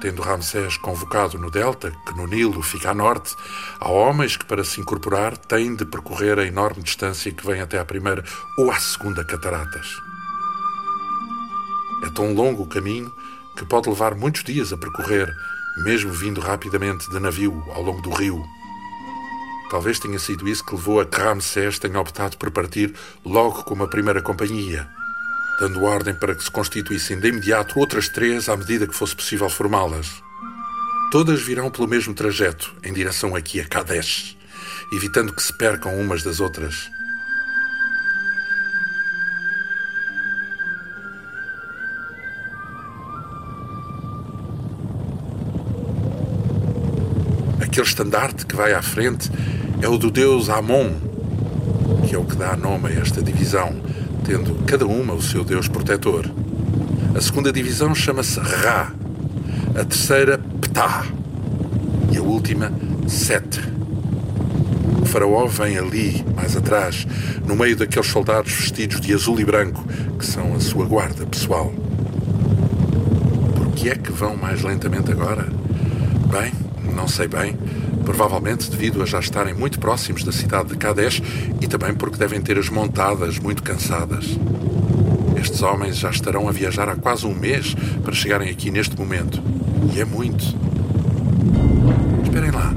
Tendo 0.00 0.22
Ramsés 0.22 0.78
convocado 0.78 1.38
no 1.38 1.50
delta, 1.50 1.92
que 2.06 2.16
no 2.16 2.26
Nilo 2.26 2.62
fica 2.62 2.90
a 2.90 2.94
norte, 2.94 3.36
há 3.78 3.90
homens 3.90 4.36
que, 4.36 4.46
para 4.46 4.64
se 4.64 4.80
incorporar, 4.80 5.36
têm 5.36 5.74
de 5.74 5.84
percorrer 5.84 6.38
a 6.38 6.46
enorme 6.46 6.82
distância 6.82 7.32
que 7.32 7.46
vem 7.46 7.60
até 7.60 7.78
à 7.78 7.84
primeira 7.84 8.24
ou 8.56 8.70
à 8.70 8.78
segunda 8.78 9.24
cataratas. 9.24 9.86
É 12.02 12.08
tão 12.10 12.32
longo 12.32 12.62
o 12.62 12.68
caminho 12.68 13.12
que 13.56 13.66
pode 13.66 13.90
levar 13.90 14.14
muitos 14.14 14.42
dias 14.42 14.72
a 14.72 14.76
percorrer, 14.76 15.30
mesmo 15.84 16.12
vindo 16.12 16.40
rapidamente 16.40 17.10
de 17.10 17.20
navio 17.20 17.62
ao 17.74 17.82
longo 17.82 18.00
do 18.00 18.10
rio. 18.10 18.42
Talvez 19.70 20.00
tenha 20.00 20.18
sido 20.18 20.48
isso 20.48 20.66
que 20.66 20.74
levou 20.74 21.00
a 21.00 21.06
que 21.06 21.20
Ramsés 21.20 21.78
tenha 21.78 22.00
optado 22.00 22.36
por 22.36 22.50
partir 22.50 22.92
logo 23.24 23.62
com 23.62 23.80
a 23.80 23.86
primeira 23.86 24.20
companhia, 24.20 24.88
dando 25.60 25.84
ordem 25.84 26.12
para 26.12 26.34
que 26.34 26.42
se 26.42 26.50
constituíssem 26.50 27.20
de 27.20 27.28
imediato 27.28 27.78
outras 27.78 28.08
três 28.08 28.48
à 28.48 28.56
medida 28.56 28.88
que 28.88 28.94
fosse 28.94 29.14
possível 29.14 29.48
formá-las. 29.48 30.22
Todas 31.12 31.40
virão 31.40 31.70
pelo 31.70 31.86
mesmo 31.86 32.12
trajeto, 32.12 32.74
em 32.82 32.92
direção 32.92 33.36
aqui 33.36 33.60
a 33.60 33.68
Kadesh, 33.68 34.36
evitando 34.92 35.32
que 35.32 35.42
se 35.42 35.52
percam 35.52 35.96
umas 36.00 36.24
das 36.24 36.40
outras. 36.40 36.90
Aquele 47.70 47.86
estandarte 47.86 48.46
que 48.46 48.56
vai 48.56 48.72
à 48.72 48.82
frente 48.82 49.30
é 49.80 49.88
o 49.88 49.96
do 49.96 50.10
deus 50.10 50.48
Amon, 50.48 50.90
que 52.04 52.16
é 52.16 52.18
o 52.18 52.24
que 52.24 52.34
dá 52.34 52.56
nome 52.56 52.88
a 52.88 53.00
esta 53.00 53.22
divisão, 53.22 53.80
tendo 54.24 54.56
cada 54.66 54.84
uma 54.88 55.14
o 55.14 55.22
seu 55.22 55.44
deus 55.44 55.68
protetor. 55.68 56.28
A 57.14 57.20
segunda 57.20 57.52
divisão 57.52 57.94
chama-se 57.94 58.40
Ra, 58.40 58.92
a 59.80 59.84
terceira 59.84 60.36
Ptah 60.60 61.06
e 62.10 62.18
a 62.18 62.22
última 62.22 62.72
Set. 63.06 63.60
O 65.00 65.06
faraó 65.06 65.46
vem 65.46 65.78
ali, 65.78 66.24
mais 66.34 66.56
atrás, 66.56 67.06
no 67.46 67.54
meio 67.54 67.76
daqueles 67.76 68.08
soldados 68.08 68.52
vestidos 68.52 69.00
de 69.00 69.14
azul 69.14 69.38
e 69.38 69.44
branco, 69.44 69.86
que 70.18 70.26
são 70.26 70.56
a 70.56 70.60
sua 70.60 70.86
guarda 70.86 71.24
pessoal. 71.24 71.72
Por 73.54 73.70
que 73.76 73.90
é 73.90 73.94
que 73.94 74.10
vão 74.10 74.36
mais 74.36 74.60
lentamente 74.60 75.12
agora? 75.12 75.46
Bem, 76.32 76.52
não 77.00 77.08
sei 77.08 77.26
bem. 77.26 77.56
Provavelmente 78.04 78.70
devido 78.70 79.02
a 79.02 79.06
já 79.06 79.20
estarem 79.20 79.54
muito 79.54 79.78
próximos 79.78 80.22
da 80.22 80.30
cidade 80.30 80.68
de 80.68 80.76
Kadesh 80.76 81.22
e 81.58 81.66
também 81.66 81.94
porque 81.94 82.18
devem 82.18 82.42
ter 82.42 82.58
as 82.58 82.68
montadas 82.68 83.38
muito 83.38 83.62
cansadas. 83.62 84.26
Estes 85.40 85.62
homens 85.62 85.96
já 85.96 86.10
estarão 86.10 86.46
a 86.46 86.52
viajar 86.52 86.90
há 86.90 86.96
quase 86.96 87.26
um 87.26 87.34
mês 87.34 87.74
para 88.04 88.12
chegarem 88.12 88.50
aqui 88.50 88.70
neste 88.70 88.98
momento. 88.98 89.42
E 89.94 90.00
é 90.00 90.04
muito. 90.04 90.44
Esperem 92.22 92.50
lá. 92.50 92.74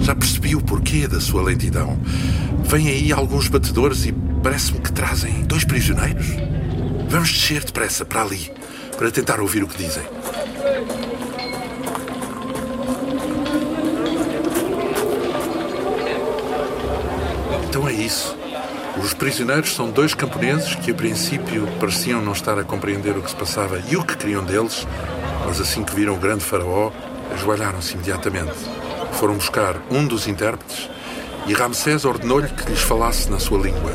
Já 0.00 0.14
percebi 0.14 0.56
o 0.56 0.62
porquê 0.62 1.06
da 1.06 1.20
sua 1.20 1.42
lentidão. 1.42 1.98
Vêm 2.64 2.88
aí 2.88 3.12
alguns 3.12 3.48
batedores 3.48 4.06
e 4.06 4.12
parece-me 4.42 4.80
que 4.80 4.90
trazem 4.90 5.42
dois 5.42 5.64
prisioneiros. 5.64 6.28
Vamos 7.10 7.30
descer 7.30 7.62
depressa 7.62 8.06
para 8.06 8.22
ali, 8.22 8.50
para 8.96 9.10
tentar 9.10 9.38
ouvir 9.38 9.62
o 9.62 9.68
que 9.68 9.76
dizem. 9.76 10.19
Então 17.80 17.88
é 17.88 17.94
isso. 17.94 18.36
Os 19.02 19.14
prisioneiros 19.14 19.74
são 19.74 19.90
dois 19.90 20.12
camponeses 20.12 20.74
que, 20.74 20.90
a 20.90 20.94
princípio, 20.94 21.66
pareciam 21.80 22.20
não 22.20 22.32
estar 22.32 22.58
a 22.58 22.62
compreender 22.62 23.16
o 23.16 23.22
que 23.22 23.30
se 23.30 23.36
passava 23.36 23.82
e 23.88 23.96
o 23.96 24.04
que 24.04 24.18
queriam 24.18 24.44
deles, 24.44 24.86
mas 25.46 25.58
assim 25.62 25.82
que 25.82 25.94
viram 25.94 26.12
o 26.12 26.18
grande 26.18 26.44
faraó, 26.44 26.92
ajoelharam-se 27.32 27.94
imediatamente. 27.94 28.52
Foram 29.12 29.32
buscar 29.32 29.76
um 29.90 30.06
dos 30.06 30.28
intérpretes 30.28 30.90
e 31.46 31.54
Ramsés 31.54 32.04
ordenou-lhe 32.04 32.48
que 32.48 32.70
lhes 32.70 32.82
falasse 32.82 33.30
na 33.30 33.38
sua 33.38 33.62
língua. 33.62 33.92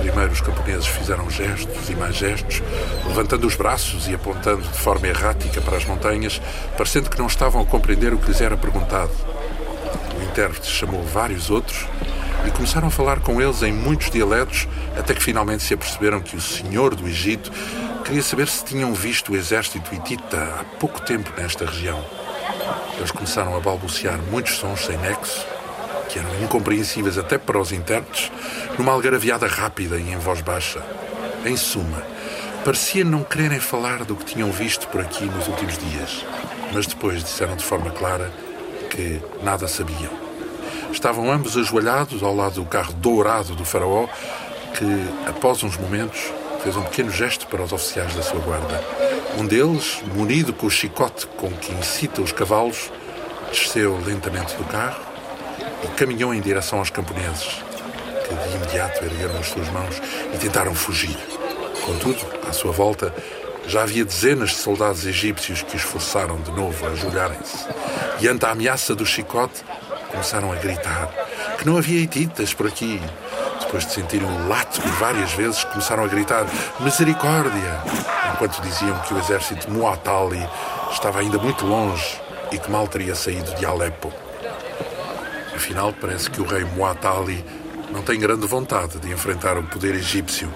Primeiro 0.00 0.32
os 0.32 0.40
camponeses 0.40 0.88
fizeram 0.88 1.30
gestos 1.30 1.88
e 1.88 1.94
mais 1.94 2.16
gestos, 2.16 2.60
levantando 3.06 3.46
os 3.46 3.54
braços 3.54 4.08
e 4.08 4.14
apontando 4.16 4.62
de 4.62 4.78
forma 4.80 5.06
errática 5.06 5.60
para 5.60 5.76
as 5.76 5.84
montanhas, 5.84 6.42
parecendo 6.76 7.10
que 7.10 7.18
não 7.18 7.28
estavam 7.28 7.62
a 7.62 7.66
compreender 7.66 8.12
o 8.12 8.18
que 8.18 8.26
lhes 8.26 8.40
era 8.40 8.56
perguntado. 8.56 9.12
O 10.18 10.22
intérprete 10.24 10.68
chamou 10.68 11.04
vários 11.04 11.48
outros 11.48 11.86
e 12.50 12.52
começaram 12.52 12.88
a 12.88 12.90
falar 12.90 13.20
com 13.20 13.40
eles 13.40 13.62
em 13.62 13.72
muitos 13.72 14.10
dialetos, 14.10 14.66
até 14.98 15.14
que 15.14 15.22
finalmente 15.22 15.62
se 15.62 15.72
aperceberam 15.72 16.20
que 16.20 16.36
o 16.36 16.40
senhor 16.40 16.96
do 16.96 17.06
Egito 17.06 17.50
queria 18.04 18.22
saber 18.22 18.48
se 18.48 18.64
tinham 18.64 18.92
visto 18.92 19.32
o 19.32 19.36
exército 19.36 19.94
hitita 19.94 20.36
há 20.36 20.64
pouco 20.78 21.00
tempo 21.00 21.32
nesta 21.40 21.64
região. 21.64 22.04
Eles 22.98 23.12
começaram 23.12 23.56
a 23.56 23.60
balbuciar 23.60 24.18
muitos 24.30 24.56
sons 24.56 24.84
sem 24.84 24.96
nexo, 24.98 25.46
que 26.08 26.18
eram 26.18 26.42
incompreensíveis 26.42 27.16
até 27.16 27.38
para 27.38 27.58
os 27.58 27.70
intérpretes, 27.70 28.32
numa 28.76 28.92
algaraviada 28.92 29.46
rápida 29.46 29.96
e 29.96 30.10
em 30.10 30.18
voz 30.18 30.40
baixa. 30.40 30.82
Em 31.44 31.56
suma, 31.56 32.02
parecia 32.64 33.04
não 33.04 33.22
quererem 33.22 33.60
falar 33.60 34.04
do 34.04 34.16
que 34.16 34.24
tinham 34.24 34.50
visto 34.50 34.88
por 34.88 35.00
aqui 35.00 35.24
nos 35.24 35.46
últimos 35.46 35.78
dias, 35.78 36.24
mas 36.72 36.86
depois 36.86 37.22
disseram 37.22 37.54
de 37.54 37.64
forma 37.64 37.90
clara 37.90 38.30
que 38.90 39.22
nada 39.42 39.68
sabiam. 39.68 40.29
Estavam 40.92 41.30
ambos 41.30 41.56
ajoelhados 41.56 42.22
ao 42.22 42.34
lado 42.34 42.56
do 42.56 42.64
carro 42.64 42.92
dourado 42.94 43.54
do 43.54 43.64
faraó, 43.64 44.06
que, 44.76 45.28
após 45.28 45.62
uns 45.62 45.76
momentos, 45.76 46.20
fez 46.62 46.76
um 46.76 46.82
pequeno 46.82 47.10
gesto 47.10 47.46
para 47.46 47.62
os 47.62 47.72
oficiais 47.72 48.14
da 48.14 48.22
sua 48.22 48.40
guarda. 48.40 48.82
Um 49.38 49.46
deles, 49.46 50.02
munido 50.14 50.52
com 50.52 50.66
o 50.66 50.70
chicote 50.70 51.26
com 51.36 51.50
que 51.50 51.72
incita 51.72 52.20
os 52.20 52.32
cavalos, 52.32 52.90
desceu 53.50 53.98
lentamente 54.04 54.54
do 54.56 54.64
carro 54.64 55.00
e 55.84 55.88
caminhou 55.88 56.34
em 56.34 56.40
direção 56.40 56.78
aos 56.78 56.90
camponeses, 56.90 57.62
que 58.26 58.34
de 58.34 58.56
imediato 58.56 59.04
ergueram 59.04 59.38
as 59.38 59.48
suas 59.48 59.68
mãos 59.70 60.00
e 60.34 60.38
tentaram 60.38 60.74
fugir. 60.74 61.16
Contudo, 61.86 62.26
à 62.48 62.52
sua 62.52 62.72
volta, 62.72 63.14
já 63.66 63.82
havia 63.82 64.04
dezenas 64.04 64.50
de 64.50 64.56
soldados 64.56 65.06
egípcios 65.06 65.62
que 65.62 65.76
os 65.76 65.82
forçaram 65.82 66.40
de 66.40 66.50
novo 66.50 66.86
a 66.86 66.90
ajoelharem-se. 66.90 67.66
E 68.20 68.28
ante 68.28 68.44
a 68.44 68.50
ameaça 68.50 68.94
do 68.94 69.06
chicote, 69.06 69.64
começaram 70.10 70.52
a 70.52 70.56
gritar 70.56 71.08
que 71.58 71.66
não 71.66 71.76
havia 71.76 72.00
hititas 72.00 72.52
por 72.52 72.66
aqui. 72.66 73.00
Depois 73.60 73.86
de 73.86 73.92
sentirem 73.92 74.26
o 74.26 74.48
lato 74.48 74.80
várias 74.98 75.32
vezes, 75.32 75.62
começaram 75.64 76.04
a 76.04 76.08
gritar 76.08 76.44
misericórdia, 76.80 77.80
enquanto 78.32 78.60
diziam 78.62 78.98
que 79.00 79.14
o 79.14 79.18
exército 79.18 79.70
Muatali 79.70 80.44
estava 80.90 81.20
ainda 81.20 81.38
muito 81.38 81.66
longe 81.66 82.20
e 82.50 82.58
que 82.58 82.70
mal 82.70 82.88
teria 82.88 83.14
saído 83.14 83.54
de 83.54 83.64
Alepo. 83.64 84.12
Afinal, 85.54 85.92
parece 85.92 86.30
que 86.30 86.40
o 86.40 86.44
rei 86.44 86.64
Muatali 86.64 87.44
não 87.92 88.02
tem 88.02 88.18
grande 88.18 88.46
vontade 88.46 88.98
de 88.98 89.12
enfrentar 89.12 89.58
o 89.58 89.62
poder 89.62 89.94
egípcio. 89.94 90.52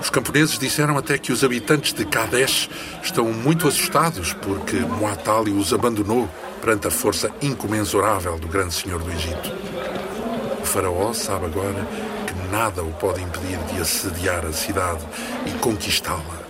Os 0.00 0.10
camponeses 0.10 0.58
disseram 0.58 0.98
até 0.98 1.16
que 1.16 1.32
os 1.32 1.42
habitantes 1.42 1.92
de 1.92 2.04
Kadesh 2.04 2.68
estão 3.02 3.26
muito 3.32 3.66
assustados 3.66 4.32
porque 4.34 4.76
Muatali 4.76 5.52
os 5.52 5.72
abandonou 5.72 6.28
perante 6.62 6.86
a 6.86 6.90
força 6.92 7.28
incomensurável 7.42 8.38
do 8.38 8.46
grande 8.46 8.72
senhor 8.72 9.02
do 9.02 9.10
Egito. 9.10 9.52
O 10.62 10.64
faraó 10.64 11.12
sabe 11.12 11.46
agora 11.46 11.84
que 12.24 12.52
nada 12.52 12.84
o 12.84 12.92
pode 12.92 13.20
impedir 13.20 13.58
de 13.74 13.80
assediar 13.80 14.46
a 14.46 14.52
cidade 14.52 15.04
e 15.44 15.50
conquistá-la. 15.58 16.40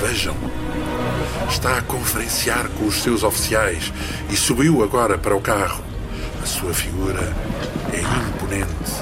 Vejam, 0.00 0.34
está 1.50 1.76
a 1.76 1.82
conferenciar 1.82 2.66
com 2.78 2.86
os 2.86 3.02
seus 3.02 3.22
oficiais 3.22 3.92
e 4.30 4.36
subiu 4.36 4.82
agora 4.82 5.18
para 5.18 5.36
o 5.36 5.40
carro. 5.42 5.93
Sua 6.64 6.72
figura 6.72 7.20
é 7.92 8.00
imponente, 8.00 8.92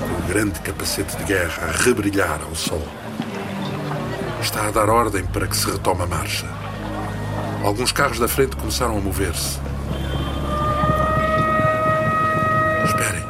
com 0.00 0.24
o 0.24 0.26
grande 0.26 0.58
capacete 0.58 1.16
de 1.16 1.22
guerra 1.22 1.68
a 1.68 1.82
rebrilhar 1.84 2.40
ao 2.42 2.56
sol. 2.56 2.82
Está 4.42 4.66
a 4.66 4.70
dar 4.72 4.90
ordem 4.90 5.24
para 5.26 5.46
que 5.46 5.56
se 5.56 5.70
retome 5.70 6.02
a 6.02 6.06
marcha. 6.06 6.44
Alguns 7.62 7.92
carros 7.92 8.18
da 8.18 8.26
frente 8.26 8.56
começaram 8.56 8.98
a 8.98 9.00
mover-se. 9.00 9.60
Esperem, 12.84 13.24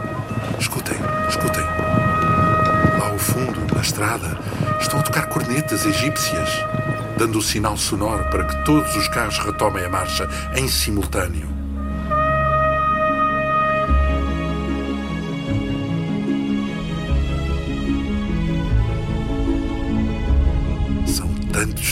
escutem, 0.58 0.96
escutem. 1.28 1.64
Lá 2.98 3.10
ao 3.10 3.18
fundo, 3.18 3.74
na 3.74 3.82
estrada, 3.82 4.38
estão 4.80 4.98
a 4.98 5.02
tocar 5.02 5.26
cornetas 5.26 5.84
egípcias, 5.84 6.48
dando 7.18 7.38
o 7.38 7.42
sinal 7.42 7.76
sonoro 7.76 8.24
para 8.30 8.44
que 8.44 8.64
todos 8.64 8.96
os 8.96 9.08
carros 9.08 9.38
retomem 9.40 9.84
a 9.84 9.90
marcha 9.90 10.26
em 10.54 10.66
simultâneo. 10.66 11.57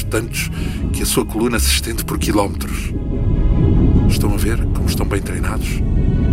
Tantos, 0.07 0.51
que 0.93 1.03
a 1.03 1.07
sua 1.07 1.27
coluna 1.27 1.59
se 1.59 1.71
estende 1.71 2.05
por 2.05 2.19
quilómetros. 2.19 2.93
Estão 4.09 4.33
a 4.33 4.37
ver 4.37 4.65
como 4.75 4.87
estão 4.87 5.07
bem 5.07 5.21
treinados 5.21 5.83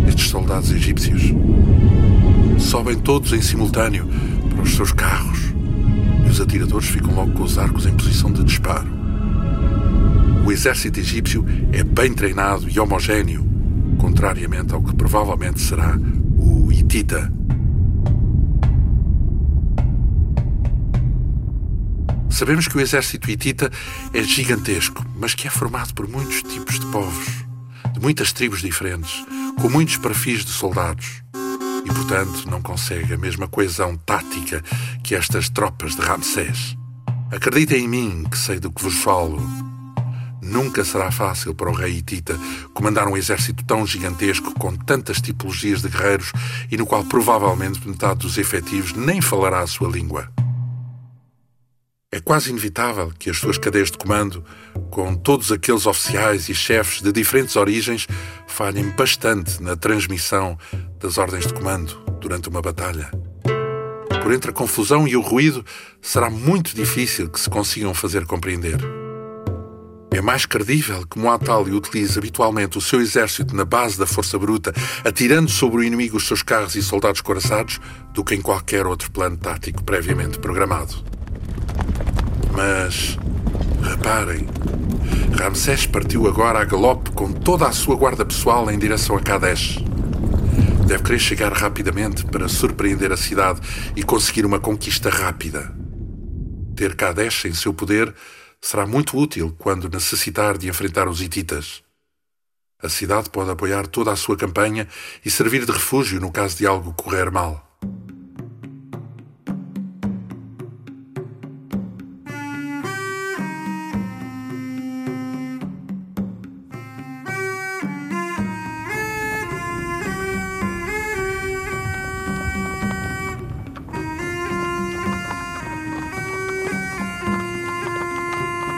estes 0.08 0.28
soldados 0.28 0.70
egípcios? 0.70 1.22
Sobem 2.58 2.98
todos 2.98 3.32
em 3.32 3.42
simultâneo 3.42 4.08
para 4.50 4.62
os 4.62 4.74
seus 4.74 4.92
carros 4.92 5.52
e 6.24 6.30
os 6.30 6.40
atiradores 6.40 6.88
ficam 6.88 7.14
logo 7.14 7.32
com 7.32 7.42
os 7.42 7.58
arcos 7.58 7.86
em 7.86 7.92
posição 7.92 8.32
de 8.32 8.42
disparo. 8.44 8.88
O 10.44 10.52
exército 10.52 11.00
egípcio 11.00 11.44
é 11.72 11.82
bem 11.82 12.12
treinado 12.12 12.68
e 12.68 12.78
homogéneo, 12.78 13.44
contrariamente 13.98 14.74
ao 14.74 14.82
que 14.82 14.94
provavelmente 14.94 15.60
será 15.60 15.98
o 16.38 16.70
hitita. 16.70 17.32
Sabemos 22.34 22.66
que 22.66 22.76
o 22.76 22.80
exército 22.80 23.30
hitita 23.30 23.70
é 24.12 24.20
gigantesco, 24.20 25.06
mas 25.14 25.36
que 25.36 25.46
é 25.46 25.50
formado 25.50 25.94
por 25.94 26.08
muitos 26.08 26.42
tipos 26.42 26.80
de 26.80 26.86
povos, 26.86 27.28
de 27.92 28.00
muitas 28.00 28.32
tribos 28.32 28.60
diferentes, 28.60 29.24
com 29.60 29.70
muitos 29.70 29.96
perfis 29.98 30.44
de 30.44 30.50
soldados. 30.50 31.22
E, 31.84 31.94
portanto, 31.94 32.50
não 32.50 32.60
consegue 32.60 33.14
a 33.14 33.16
mesma 33.16 33.46
coesão 33.46 33.96
tática 33.96 34.64
que 35.04 35.14
estas 35.14 35.48
tropas 35.48 35.94
de 35.94 36.00
Ramsés. 36.00 36.76
Acreditem 37.30 37.84
em 37.84 37.88
mim, 37.88 38.24
que 38.28 38.36
sei 38.36 38.58
do 38.58 38.72
que 38.72 38.82
vos 38.82 38.96
falo. 38.96 39.40
Nunca 40.42 40.84
será 40.84 41.12
fácil 41.12 41.54
para 41.54 41.70
o 41.70 41.72
rei 41.72 41.98
hitita 41.98 42.36
comandar 42.74 43.06
um 43.06 43.16
exército 43.16 43.64
tão 43.64 43.86
gigantesco 43.86 44.52
com 44.58 44.74
tantas 44.74 45.20
tipologias 45.20 45.82
de 45.82 45.88
guerreiros 45.88 46.32
e 46.68 46.76
no 46.76 46.84
qual 46.84 47.04
provavelmente 47.04 47.86
metade 47.88 48.26
dos 48.26 48.38
efetivos 48.38 48.92
nem 48.92 49.20
falará 49.20 49.60
a 49.60 49.68
sua 49.68 49.88
língua. 49.88 50.33
É 52.14 52.20
quase 52.20 52.50
inevitável 52.50 53.12
que 53.18 53.28
as 53.28 53.38
suas 53.38 53.58
cadeias 53.58 53.90
de 53.90 53.98
comando, 53.98 54.44
com 54.88 55.16
todos 55.16 55.50
aqueles 55.50 55.84
oficiais 55.84 56.48
e 56.48 56.54
chefes 56.54 57.02
de 57.02 57.10
diferentes 57.10 57.56
origens, 57.56 58.06
falhem 58.46 58.88
bastante 58.90 59.60
na 59.60 59.74
transmissão 59.74 60.56
das 61.00 61.18
ordens 61.18 61.44
de 61.44 61.52
comando 61.52 61.98
durante 62.20 62.48
uma 62.48 62.62
batalha. 62.62 63.10
Por 64.22 64.32
entre 64.32 64.52
a 64.52 64.54
confusão 64.54 65.08
e 65.08 65.16
o 65.16 65.20
ruído, 65.20 65.66
será 66.00 66.30
muito 66.30 66.76
difícil 66.76 67.28
que 67.28 67.40
se 67.40 67.50
consigam 67.50 67.92
fazer 67.92 68.24
compreender. 68.26 68.78
É 70.12 70.20
mais 70.20 70.46
credível 70.46 71.04
que 71.08 71.18
Muatali 71.18 71.72
utilize 71.72 72.16
habitualmente 72.16 72.78
o 72.78 72.80
seu 72.80 73.00
exército 73.00 73.56
na 73.56 73.64
base 73.64 73.98
da 73.98 74.06
força 74.06 74.38
bruta, 74.38 74.72
atirando 75.04 75.50
sobre 75.50 75.78
o 75.78 75.82
inimigo 75.82 76.18
os 76.18 76.28
seus 76.28 76.44
carros 76.44 76.76
e 76.76 76.82
soldados 76.82 77.20
coraçados, 77.20 77.80
do 78.12 78.22
que 78.22 78.36
em 78.36 78.40
qualquer 78.40 78.86
outro 78.86 79.10
plano 79.10 79.36
tático 79.36 79.82
previamente 79.82 80.38
programado. 80.38 81.12
Mas 82.54 83.18
reparem, 83.82 84.46
Ramsés 85.36 85.86
partiu 85.86 86.28
agora 86.28 86.60
a 86.60 86.64
galope 86.64 87.10
com 87.10 87.32
toda 87.32 87.66
a 87.66 87.72
sua 87.72 87.96
guarda 87.96 88.24
pessoal 88.24 88.70
em 88.70 88.78
direção 88.78 89.16
a 89.16 89.20
Kadesh. 89.20 89.78
Deve 90.86 91.02
querer 91.02 91.18
chegar 91.18 91.52
rapidamente 91.52 92.24
para 92.24 92.48
surpreender 92.48 93.10
a 93.10 93.16
cidade 93.16 93.60
e 93.96 94.04
conseguir 94.04 94.46
uma 94.46 94.60
conquista 94.60 95.10
rápida. 95.10 95.74
Ter 96.76 96.94
Kadesh 96.94 97.46
em 97.46 97.54
seu 97.54 97.74
poder 97.74 98.14
será 98.60 98.86
muito 98.86 99.18
útil 99.18 99.54
quando 99.58 99.88
necessitar 99.88 100.56
de 100.56 100.68
enfrentar 100.68 101.08
os 101.08 101.20
hititas. 101.20 101.82
A 102.80 102.88
cidade 102.88 103.30
pode 103.30 103.50
apoiar 103.50 103.86
toda 103.88 104.12
a 104.12 104.16
sua 104.16 104.36
campanha 104.36 104.86
e 105.24 105.30
servir 105.30 105.66
de 105.66 105.72
refúgio 105.72 106.20
no 106.20 106.30
caso 106.30 106.56
de 106.56 106.66
algo 106.66 106.92
correr 106.92 107.30
mal. 107.32 107.73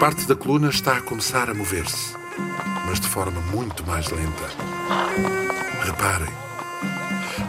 Parte 0.07 0.29
da 0.29 0.37
coluna 0.37 0.69
está 0.69 0.99
a 0.99 1.01
começar 1.01 1.51
a 1.51 1.55
mover-se, 1.55 2.15
mas 2.87 3.01
de 3.01 3.09
forma 3.09 3.41
muito 3.53 3.85
mais 3.85 4.09
lenta. 4.09 4.49
Reparem, 5.83 6.33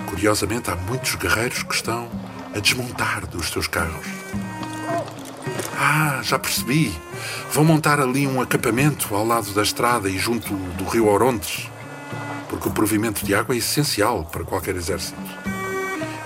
curiosamente 0.08 0.72
há 0.72 0.76
muitos 0.76 1.14
guerreiros 1.14 1.62
que 1.62 1.76
estão 1.76 2.10
a 2.56 2.60
desmontar 2.60 3.28
dos 3.28 3.52
seus 3.52 3.68
carros. 3.68 4.08
Ah, 5.78 6.20
já 6.24 6.40
percebi. 6.40 6.92
Vão 7.52 7.64
montar 7.64 8.00
ali 8.00 8.26
um 8.26 8.42
acampamento 8.42 9.14
ao 9.14 9.24
lado 9.24 9.52
da 9.52 9.62
estrada 9.62 10.10
e 10.10 10.18
junto 10.18 10.52
do 10.56 10.86
rio 10.86 11.08
Orontes, 11.08 11.70
porque 12.50 12.70
o 12.70 12.72
provimento 12.72 13.24
de 13.24 13.36
água 13.36 13.54
é 13.54 13.60
essencial 13.60 14.26
para 14.32 14.44
qualquer 14.44 14.76
exército. 14.76 15.22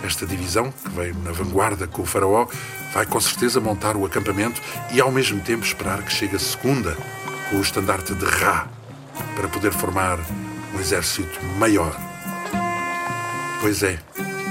Esta 0.03 0.25
divisão, 0.25 0.71
que 0.71 0.89
veio 0.89 1.15
na 1.23 1.31
vanguarda 1.31 1.87
com 1.87 2.01
o 2.01 2.05
faraó, 2.05 2.47
vai 2.93 3.05
com 3.05 3.19
certeza 3.21 3.59
montar 3.59 3.95
o 3.95 4.05
acampamento 4.05 4.61
e 4.91 4.99
ao 4.99 5.11
mesmo 5.11 5.39
tempo 5.41 5.65
esperar 5.65 6.01
que 6.03 6.11
chegue 6.11 6.35
a 6.35 6.39
segunda, 6.39 6.97
com 7.49 7.57
o 7.57 7.61
estandarte 7.61 8.13
de 8.13 8.25
Ra, 8.25 8.67
para 9.35 9.47
poder 9.47 9.71
formar 9.71 10.19
um 10.73 10.79
exército 10.79 11.43
maior. 11.57 11.95
Pois 13.61 13.83
é, 13.83 13.99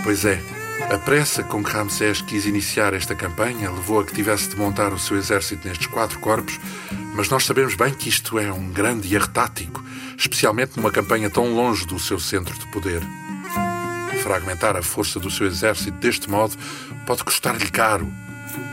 pois 0.04 0.24
é. 0.24 0.40
A 0.88 0.98
pressa 0.98 1.44
com 1.44 1.62
que 1.62 1.70
Ramsés 1.70 2.20
quis 2.20 2.46
iniciar 2.46 2.94
esta 2.94 3.14
campanha 3.14 3.70
levou 3.70 4.00
a 4.00 4.04
que 4.04 4.14
tivesse 4.14 4.48
de 4.48 4.56
montar 4.56 4.92
o 4.92 4.98
seu 4.98 5.16
exército 5.16 5.66
nestes 5.66 5.86
quatro 5.86 6.18
corpos, 6.18 6.58
mas 7.14 7.28
nós 7.28 7.44
sabemos 7.44 7.74
bem 7.74 7.92
que 7.92 8.08
isto 8.08 8.38
é 8.38 8.52
um 8.52 8.70
grande 8.70 9.14
erro 9.14 9.28
tático, 9.28 9.84
especialmente 10.18 10.76
numa 10.76 10.90
campanha 10.90 11.30
tão 11.30 11.54
longe 11.54 11.86
do 11.86 11.98
seu 11.98 12.18
centro 12.18 12.58
de 12.58 12.66
poder. 12.68 13.02
Fragmentar 14.30 14.76
a 14.76 14.82
força 14.82 15.18
do 15.18 15.28
seu 15.28 15.44
exército 15.44 15.98
deste 15.98 16.30
modo 16.30 16.56
pode 17.04 17.24
custar-lhe 17.24 17.68
caro, 17.68 18.06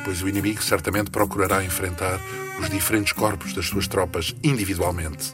pois 0.06 0.22
o 0.22 0.30
inimigo 0.30 0.62
certamente 0.62 1.10
procurará 1.10 1.64
enfrentar 1.64 2.20
os 2.60 2.70
diferentes 2.70 3.12
corpos 3.12 3.54
das 3.54 3.66
suas 3.66 3.88
tropas 3.88 4.36
individualmente. 4.44 5.34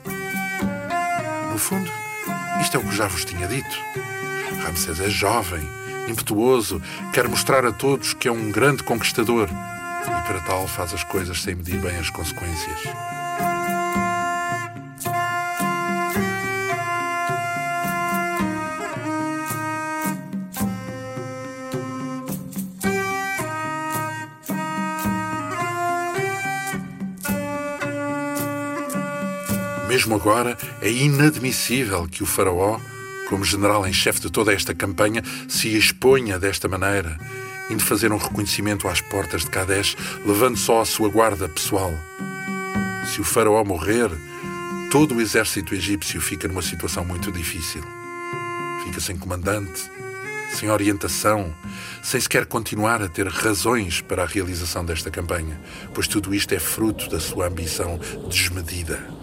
No 1.52 1.58
fundo, 1.58 1.92
isto 2.62 2.78
é 2.78 2.80
o 2.80 2.84
que 2.84 2.96
já 2.96 3.06
vos 3.06 3.26
tinha 3.26 3.50
dito. 3.50 3.78
Ramsés 4.64 5.02
é 5.02 5.10
jovem, 5.10 5.68
impetuoso, 6.08 6.82
quer 7.12 7.28
mostrar 7.28 7.66
a 7.66 7.74
todos 7.74 8.14
que 8.14 8.30
é 8.30 8.32
um 8.32 8.50
grande 8.50 8.82
conquistador 8.82 9.50
e, 9.50 10.26
para 10.26 10.40
tal, 10.40 10.70
faz 10.70 10.94
as 10.94 11.04
coisas 11.04 11.42
sem 11.42 11.56
medir 11.56 11.82
bem 11.82 11.98
as 11.98 12.10
consequências. 12.10 12.80
Mesmo 30.04 30.16
agora, 30.16 30.58
é 30.82 30.92
inadmissível 30.92 32.06
que 32.10 32.22
o 32.22 32.26
Faraó, 32.26 32.78
como 33.30 33.46
general 33.46 33.88
em 33.88 33.94
chefe 33.94 34.20
de 34.20 34.30
toda 34.30 34.52
esta 34.52 34.76
campanha, 34.76 35.24
se 35.48 35.78
exponha 35.78 36.38
desta 36.38 36.68
maneira, 36.68 37.18
indo 37.70 37.82
fazer 37.82 38.12
um 38.12 38.18
reconhecimento 38.18 38.86
às 38.90 39.00
portas 39.00 39.44
de 39.44 39.50
Kadesh, 39.50 39.96
levando 40.26 40.58
só 40.58 40.82
a 40.82 40.86
sua 40.86 41.08
guarda 41.08 41.48
pessoal. 41.48 41.94
Se 43.06 43.22
o 43.22 43.24
Faraó 43.24 43.64
morrer, 43.64 44.12
todo 44.92 45.16
o 45.16 45.22
exército 45.22 45.74
egípcio 45.74 46.20
fica 46.20 46.50
numa 46.50 46.62
situação 46.62 47.06
muito 47.06 47.32
difícil. 47.32 47.82
Fica 48.84 49.00
sem 49.00 49.16
comandante, 49.16 49.90
sem 50.54 50.70
orientação, 50.70 51.56
sem 52.04 52.20
sequer 52.20 52.46
continuar 52.46 53.02
a 53.02 53.08
ter 53.08 53.30
razões 53.30 54.02
para 54.02 54.24
a 54.24 54.28
realização 54.28 54.84
desta 54.84 55.10
campanha, 55.10 55.58
pois 55.94 56.10
tudo 56.10 56.36
isto 56.36 56.54
é 56.54 56.60
fruto 56.60 57.10
da 57.10 57.22
sua 57.22 57.48
ambição 57.48 57.98
desmedida. 58.28 59.23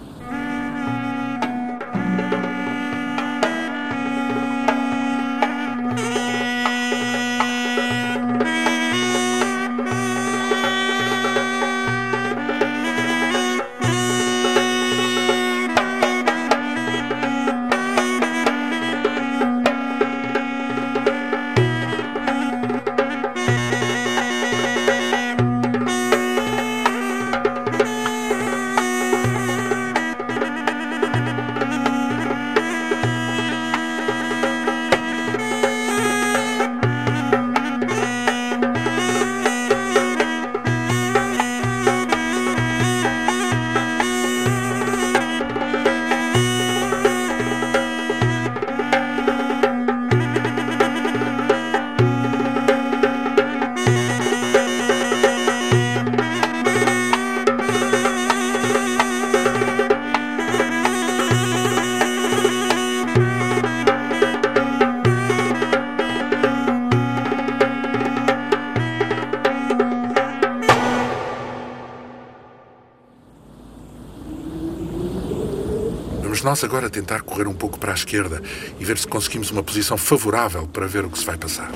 Nós 76.51 76.65
agora 76.65 76.91
tentar 76.91 77.21
correr 77.21 77.47
um 77.47 77.55
pouco 77.55 77.79
para 77.79 77.93
a 77.93 77.95
esquerda 77.95 78.43
e 78.81 78.85
ver 78.85 78.99
se 78.99 79.07
conseguimos 79.07 79.53
uma 79.53 79.63
posição 79.63 79.97
favorável 79.97 80.67
para 80.67 80.85
ver 80.85 81.05
o 81.05 81.09
que 81.09 81.17
se 81.17 81.25
vai 81.25 81.39
passar. 81.39 81.71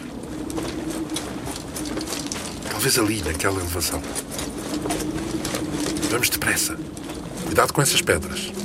Talvez 2.72 2.98
ali, 2.98 3.22
naquela 3.22 3.60
elevação. 3.60 4.02
Vamos 6.10 6.28
depressa. 6.28 6.76
Cuidado 7.46 7.72
com 7.72 7.82
essas 7.82 8.02
pedras. 8.02 8.63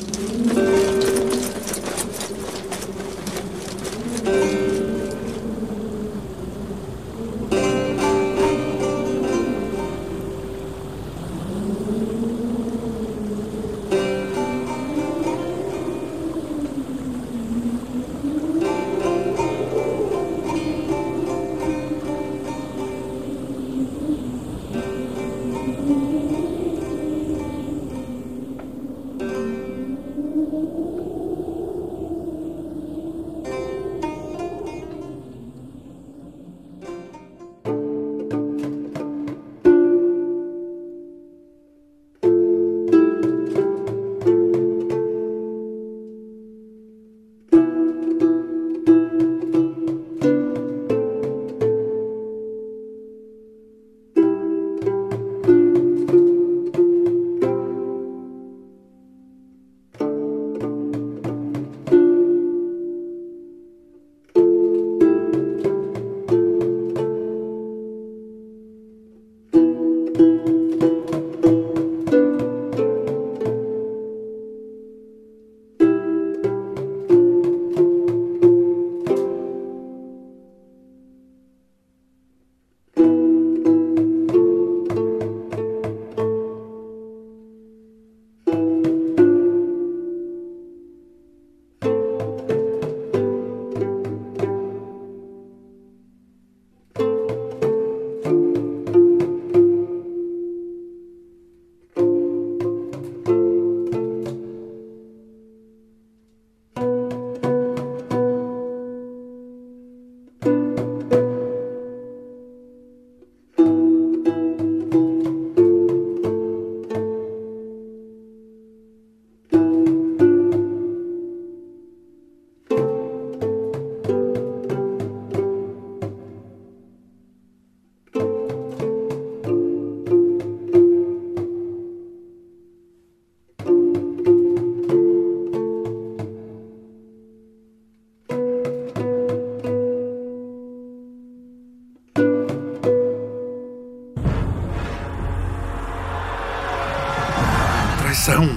Traição! 148.19 148.49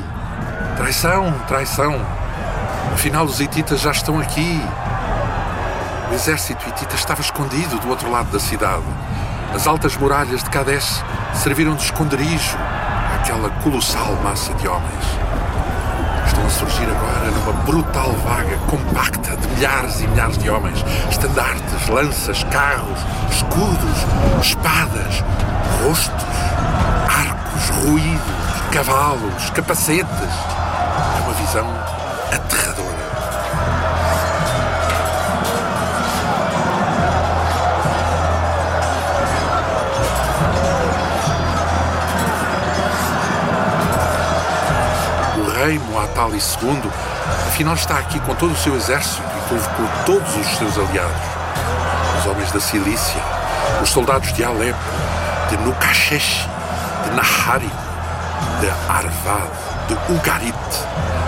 Traição! 0.76 1.32
Traição! 1.46 2.06
Afinal, 2.92 3.24
os 3.24 3.40
hititas 3.40 3.80
já 3.80 3.92
estão 3.92 4.18
aqui. 4.18 4.60
O 6.10 6.14
exército 6.14 6.68
hitita 6.68 6.96
estava 6.96 7.20
escondido 7.20 7.78
do 7.78 7.88
outro 7.88 8.10
lado 8.10 8.28
da 8.32 8.40
cidade. 8.40 8.82
As 9.54 9.68
altas 9.68 9.96
muralhas 9.96 10.42
de 10.42 10.50
Kadesh 10.50 11.04
serviram 11.34 11.76
de 11.76 11.84
esconderijo 11.84 12.58
àquela 13.14 13.50
colossal 13.62 14.16
massa 14.24 14.52
de 14.54 14.66
homens. 14.66 15.04
Estão 16.26 16.44
a 16.44 16.50
surgir 16.50 16.88
agora 16.90 17.30
numa 17.30 17.52
brutal 17.62 18.10
vaga 18.14 18.56
compacta 18.66 19.36
de 19.36 19.46
milhares 19.46 20.00
e 20.00 20.08
milhares 20.08 20.38
de 20.38 20.50
homens. 20.50 20.84
Estandartes, 21.08 21.88
lanças, 21.88 22.42
carros, 22.44 22.98
escudos, 23.30 24.44
espadas, 24.44 25.22
rostos, 25.84 26.26
arcos, 27.06 27.68
ruídos, 27.86 28.41
cavalos, 28.72 29.50
capacetes. 29.50 30.08
É 30.08 31.20
uma 31.20 31.34
visão 31.34 31.68
aterradora. 32.32 33.02
O 45.36 45.50
rei 45.50 45.78
Muatali 45.78 46.38
II, 46.38 46.90
afinal, 47.48 47.74
está 47.74 47.98
aqui 47.98 48.18
com 48.20 48.34
todo 48.34 48.52
o 48.52 48.56
seu 48.56 48.74
exército 48.74 49.22
e 49.36 49.48
convocou 49.50 49.86
todos 50.06 50.34
os 50.34 50.46
seus 50.56 50.78
aliados. 50.78 51.12
Os 52.20 52.26
homens 52.26 52.50
da 52.50 52.60
Cilícia, 52.60 53.20
os 53.82 53.90
soldados 53.90 54.32
de 54.32 54.42
Alepo, 54.42 54.78
de 55.50 55.58
Nukashesh, 55.58 56.48
de 57.04 57.10
Nahari, 57.10 57.70
de 58.62 58.70
Arvad, 58.88 59.50
de 59.88 59.94
Ugarit, 60.12 60.54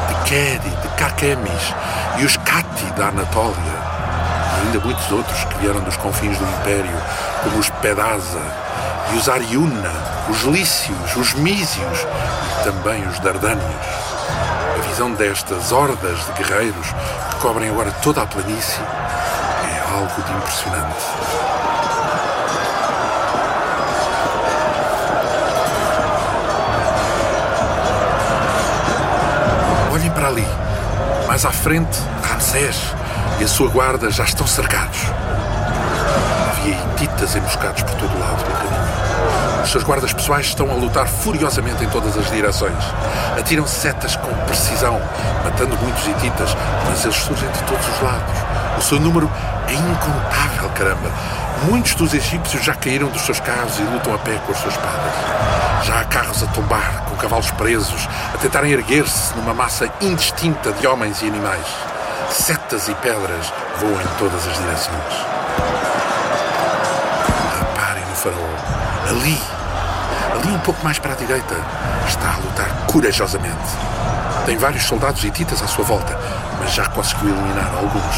de 0.08 0.14
Keri, 0.24 0.70
de 0.70 0.88
Karkemis 0.96 1.74
e 2.18 2.24
os 2.24 2.36
Kati 2.36 2.84
da 2.96 3.08
Anatólia. 3.08 3.54
E 3.56 4.66
ainda 4.66 4.78
muitos 4.78 5.10
outros 5.10 5.44
que 5.46 5.58
vieram 5.58 5.80
dos 5.80 5.96
confins 5.96 6.38
do 6.38 6.44
Império, 6.44 6.96
como 7.42 7.58
os 7.58 7.68
Pedasa 7.70 8.40
e 9.12 9.16
os 9.16 9.28
Ariuna, 9.28 9.90
os 10.28 10.42
Lícios, 10.42 11.16
os 11.16 11.34
Mísios 11.34 12.06
e 12.60 12.64
também 12.64 13.04
os 13.08 13.18
Dardânios. 13.18 13.86
A 14.78 14.88
visão 14.88 15.10
destas 15.14 15.72
hordas 15.72 16.24
de 16.26 16.32
guerreiros 16.34 16.86
que 17.30 17.36
cobrem 17.40 17.68
agora 17.68 17.90
toda 18.00 18.22
a 18.22 18.26
planície 18.26 18.80
é 18.80 19.92
algo 19.92 20.22
de 20.22 20.32
impressionante. 20.34 21.73
Mais 31.34 31.44
à 31.44 31.50
frente, 31.50 31.98
Ramsés 32.22 32.80
e 33.40 33.42
a 33.42 33.48
sua 33.48 33.68
guarda 33.68 34.08
já 34.08 34.22
estão 34.22 34.46
cercados. 34.46 35.00
Havia 36.48 36.76
hititas 36.76 37.34
emboscados 37.34 37.82
por 37.82 37.92
todo 37.96 38.14
o 38.14 38.20
lado 38.20 38.44
pelo 38.44 38.56
caminho. 38.56 39.64
Os 39.64 39.70
seus 39.72 39.82
guardas 39.82 40.12
pessoais 40.12 40.46
estão 40.46 40.70
a 40.70 40.74
lutar 40.74 41.08
furiosamente 41.08 41.82
em 41.82 41.88
todas 41.88 42.16
as 42.16 42.30
direções. 42.30 42.78
Atiram 43.36 43.66
setas 43.66 44.14
com 44.14 44.32
precisão, 44.46 45.00
matando 45.42 45.76
muitos 45.78 46.06
hititas, 46.06 46.56
mas 46.88 47.02
eles 47.04 47.16
surgem 47.16 47.50
de 47.50 47.62
todos 47.64 47.84
os 47.84 48.00
lados. 48.00 48.38
O 48.78 48.80
seu 48.80 49.00
número 49.00 49.28
é 49.66 49.72
incontável, 49.72 50.70
caramba. 50.76 51.10
Muitos 51.66 51.94
dos 51.94 52.12
egípcios 52.12 52.62
já 52.62 52.74
caíram 52.74 53.08
dos 53.08 53.22
seus 53.22 53.40
carros 53.40 53.78
e 53.78 53.82
lutam 53.82 54.14
a 54.14 54.18
pé 54.18 54.38
com 54.44 54.52
as 54.52 54.58
suas 54.58 54.74
espadas. 54.74 55.12
Já 55.84 56.00
há 56.00 56.04
carros 56.04 56.42
a 56.42 56.46
tombar, 56.48 57.04
com 57.08 57.16
cavalos 57.16 57.50
presos, 57.52 58.06
a 58.34 58.38
tentarem 58.38 58.72
erguer-se 58.72 59.34
numa 59.34 59.54
massa 59.54 59.88
indistinta 60.00 60.72
de 60.72 60.86
homens 60.86 61.22
e 61.22 61.26
animais. 61.26 61.66
Setas 62.30 62.88
e 62.88 62.94
pedras 62.96 63.50
voam 63.80 63.98
em 63.98 64.06
todas 64.18 64.46
as 64.46 64.58
direções. 64.58 65.14
Reparem 67.58 68.04
no 68.04 68.14
faraó. 68.14 69.08
Ali, 69.08 69.40
ali 70.34 70.54
um 70.54 70.60
pouco 70.60 70.84
mais 70.84 70.98
para 70.98 71.12
a 71.12 71.16
direita, 71.16 71.56
está 72.06 72.34
a 72.34 72.36
lutar 72.36 72.68
corajosamente. 72.92 73.54
Tem 74.44 74.58
vários 74.58 74.84
soldados 74.84 75.24
hititas 75.24 75.62
à 75.62 75.66
sua 75.66 75.84
volta, 75.84 76.18
mas 76.58 76.74
já 76.74 76.86
conseguiu 76.88 77.30
eliminar 77.30 77.72
alguns. 77.74 78.16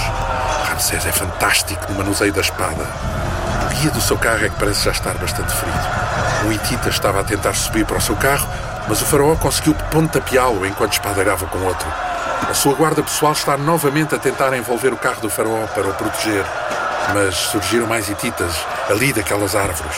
Ramsés 0.68 1.07
é 1.07 1.12
fantástico 1.12 1.86
no 1.92 1.99
manuseio 1.99 2.32
da 2.32 2.40
espada. 2.40 2.86
Do 3.93 4.01
seu 4.01 4.18
carro 4.18 4.45
é 4.45 4.49
que 4.49 4.57
parece 4.57 4.84
já 4.84 4.91
estar 4.91 5.14
bastante 5.14 5.53
ferido. 5.55 5.78
O 6.47 6.53
hitita 6.53 6.89
estava 6.91 7.20
a 7.20 7.24
tentar 7.24 7.55
subir 7.55 7.87
para 7.87 7.97
o 7.97 8.01
seu 8.01 8.14
carro, 8.16 8.47
mas 8.89 9.01
o 9.01 9.05
faraó 9.07 9.34
conseguiu 9.37 9.74
pontapeá-lo 9.91 10.66
enquanto 10.66 10.93
espadeirava 10.93 11.47
com 11.47 11.59
outro. 11.59 11.89
A 12.49 12.53
sua 12.53 12.74
guarda 12.74 13.03
pessoal 13.03 13.32
está 13.32 13.57
novamente 13.57 14.14
a 14.14 14.18
tentar 14.18 14.55
envolver 14.57 14.93
o 14.93 14.97
carro 14.97 15.20
do 15.22 15.30
faraó 15.30 15.66
para 15.68 15.89
o 15.89 15.95
proteger, 15.95 16.45
mas 17.14 17.34
surgiram 17.37 17.87
mais 17.87 18.09
hititas 18.09 18.53
ali 18.91 19.12
daquelas 19.12 19.57
árvores. 19.57 19.97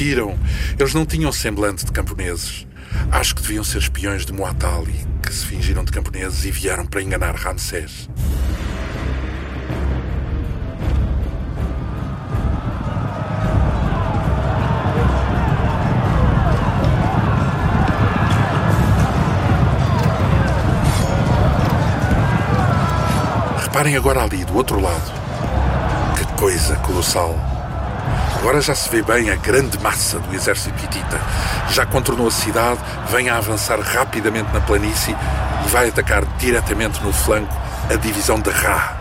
Mentiram. 0.00 0.38
Eles 0.78 0.94
não 0.94 1.04
tinham 1.04 1.30
semblante 1.30 1.84
de 1.84 1.92
camponeses. 1.92 2.66
Acho 3.12 3.34
que 3.34 3.42
deviam 3.42 3.62
ser 3.62 3.78
espiões 3.78 4.24
de 4.24 4.32
Muatali, 4.32 4.94
que 5.22 5.32
se 5.32 5.44
fingiram 5.44 5.84
de 5.84 5.92
camponeses 5.92 6.44
e 6.46 6.50
vieram 6.50 6.86
para 6.86 7.02
enganar 7.02 7.34
Ramsés. 7.34 8.08
Reparem 23.58 23.96
agora 23.96 24.22
ali, 24.22 24.44
do 24.46 24.56
outro 24.56 24.80
lado. 24.80 25.12
Que 26.16 26.24
coisa 26.38 26.76
colossal! 26.76 27.59
Agora 28.40 28.62
já 28.62 28.74
se 28.74 28.88
vê 28.88 29.02
bem 29.02 29.30
a 29.30 29.36
grande 29.36 29.78
massa 29.80 30.18
do 30.18 30.34
exército 30.34 30.82
hitita. 30.82 31.20
Já 31.68 31.84
contornou 31.84 32.26
a 32.26 32.30
cidade, 32.30 32.80
vem 33.10 33.28
a 33.28 33.36
avançar 33.36 33.78
rapidamente 33.78 34.50
na 34.50 34.62
planície 34.62 35.14
e 35.62 35.68
vai 35.68 35.90
atacar 35.90 36.24
diretamente 36.38 37.02
no 37.04 37.12
flanco 37.12 37.54
a 37.90 37.96
divisão 37.96 38.40
de 38.40 38.48
Ra. 38.48 38.96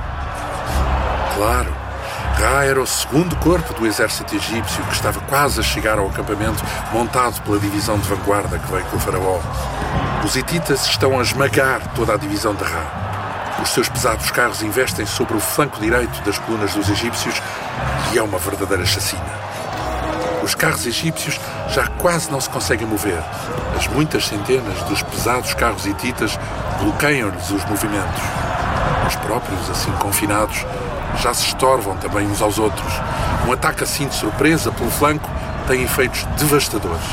Claro, 1.37 1.73
Ra 2.37 2.65
era 2.65 2.81
o 2.81 2.85
segundo 2.85 3.33
corpo 3.37 3.73
do 3.75 3.87
exército 3.87 4.35
egípcio 4.35 4.83
que 4.83 4.93
estava 4.93 5.21
quase 5.21 5.61
a 5.61 5.63
chegar 5.63 5.97
ao 5.97 6.09
acampamento 6.09 6.61
montado 6.91 7.41
pela 7.43 7.59
divisão 7.59 7.97
de 7.97 8.09
vanguarda 8.09 8.59
que 8.59 8.69
veio 8.69 8.83
com 8.87 8.97
o 8.97 8.99
faraó. 8.99 9.39
Os 10.21 10.35
hititas 10.35 10.85
estão 10.85 11.17
a 11.17 11.21
esmagar 11.21 11.79
toda 11.95 12.13
a 12.13 12.17
divisão 12.17 12.53
de 12.53 12.65
Ra. 12.65 13.08
Os 13.61 13.69
seus 13.69 13.89
pesados 13.89 14.31
carros 14.31 14.61
investem 14.61 15.05
sobre 15.05 15.35
o 15.35 15.39
flanco 15.39 15.79
direito 15.79 16.21
das 16.23 16.37
colunas 16.37 16.73
dos 16.73 16.89
egípcios 16.89 17.41
e 18.13 18.17
é 18.17 18.23
uma 18.23 18.37
verdadeira 18.37 18.85
chacina. 18.85 19.21
Os 20.41 20.55
carros 20.55 20.85
egípcios 20.85 21.39
já 21.69 21.87
quase 21.87 22.31
não 22.31 22.39
se 22.39 22.49
conseguem 22.49 22.87
mover. 22.87 23.21
As 23.77 23.87
muitas 23.87 24.27
centenas 24.27 24.81
dos 24.83 25.03
pesados 25.03 25.53
carros 25.53 25.85
hititas 25.85 26.39
bloqueiam-lhes 26.81 27.51
os 27.51 27.63
movimentos. 27.65 28.21
Os 29.07 29.15
próprios, 29.17 29.69
assim 29.69 29.91
confinados, 29.93 30.65
já 31.17 31.33
se 31.33 31.47
estorvam 31.47 31.97
também 31.97 32.25
uns 32.27 32.41
aos 32.41 32.57
outros. 32.57 32.93
Um 33.47 33.51
ataque 33.51 33.83
assim 33.83 34.07
de 34.07 34.15
surpresa 34.15 34.71
pelo 34.71 34.89
flanco 34.89 35.29
tem 35.67 35.83
efeitos 35.83 36.23
devastadores. 36.37 37.05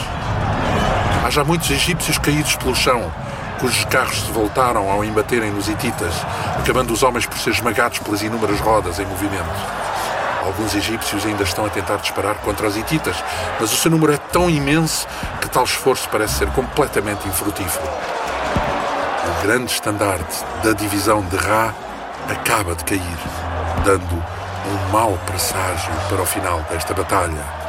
Há 1.24 1.30
já 1.30 1.42
muitos 1.42 1.70
egípcios 1.70 2.18
caídos 2.18 2.54
pelo 2.56 2.74
chão, 2.74 3.12
cujos 3.58 3.84
carros 3.86 4.24
se 4.24 4.32
voltaram 4.32 4.90
ao 4.90 5.04
embaterem 5.04 5.50
nos 5.50 5.68
hititas, 5.68 6.14
acabando 6.58 6.92
os 6.92 7.02
homens 7.02 7.26
por 7.26 7.38
ser 7.38 7.50
esmagados 7.50 7.98
pelas 7.98 8.22
inúmeras 8.22 8.60
rodas 8.60 8.98
em 8.98 9.06
movimento. 9.06 9.44
Alguns 10.44 10.74
egípcios 10.74 11.26
ainda 11.26 11.42
estão 11.42 11.66
a 11.66 11.68
tentar 11.68 11.96
disparar 11.96 12.36
contra 12.36 12.68
os 12.68 12.76
hititas, 12.76 13.16
mas 13.58 13.72
o 13.72 13.76
seu 13.76 13.90
número 13.90 14.12
é 14.12 14.16
tão 14.16 14.48
imenso 14.48 15.08
que 15.40 15.48
tal 15.48 15.64
esforço 15.64 16.08
parece 16.08 16.34
ser 16.34 16.48
completamente 16.52 17.26
infrutífero. 17.26 17.86
O 19.28 19.42
grande 19.42 19.72
estandarte 19.72 20.44
da 20.62 20.72
divisão 20.72 21.22
de 21.22 21.36
Ra 21.36 21.74
acaba 22.30 22.74
de 22.76 22.84
cair, 22.84 23.18
dando 23.84 24.14
um 24.14 24.92
mau 24.92 25.18
presságio 25.26 25.92
para 26.08 26.22
o 26.22 26.26
final 26.26 26.60
desta 26.70 26.94
batalha. 26.94 27.65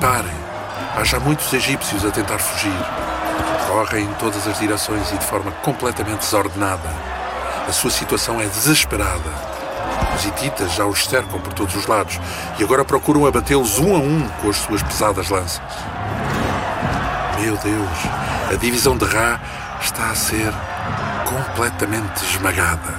Reparem, 0.00 0.32
Há 0.96 1.04
já 1.04 1.20
muitos 1.20 1.52
egípcios 1.52 2.06
a 2.06 2.10
tentar 2.10 2.38
fugir. 2.38 2.72
Correm 3.68 4.06
em 4.06 4.14
todas 4.14 4.46
as 4.46 4.58
direções 4.58 5.12
e 5.12 5.18
de 5.18 5.24
forma 5.26 5.52
completamente 5.62 6.20
desordenada. 6.20 6.88
A 7.68 7.70
sua 7.70 7.90
situação 7.90 8.40
é 8.40 8.46
desesperada. 8.46 9.30
Os 10.16 10.24
hititas 10.24 10.72
já 10.72 10.86
os 10.86 11.04
cercam 11.04 11.38
por 11.38 11.52
todos 11.52 11.76
os 11.76 11.86
lados 11.86 12.18
e 12.58 12.64
agora 12.64 12.82
procuram 12.82 13.26
abatê-los 13.26 13.78
um 13.78 13.94
a 13.94 13.98
um 13.98 14.26
com 14.40 14.48
as 14.48 14.56
suas 14.56 14.82
pesadas 14.82 15.28
lanças. 15.28 15.60
Meu 17.38 17.58
Deus, 17.58 17.98
a 18.50 18.56
divisão 18.56 18.96
de 18.96 19.04
Ra 19.04 19.38
está 19.82 20.12
a 20.12 20.14
ser 20.14 20.50
completamente 21.26 22.24
esmagada. 22.24 22.94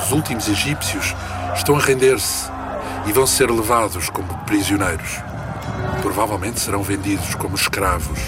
Os 0.00 0.12
últimos 0.12 0.46
egípcios 0.46 1.16
estão 1.52 1.74
a 1.74 1.80
render-se 1.80 2.51
e 3.06 3.12
vão 3.12 3.26
ser 3.26 3.50
levados 3.50 4.08
como 4.08 4.36
prisioneiros. 4.44 5.20
Provavelmente 6.02 6.60
serão 6.60 6.82
vendidos 6.82 7.34
como 7.34 7.54
escravos. 7.54 8.18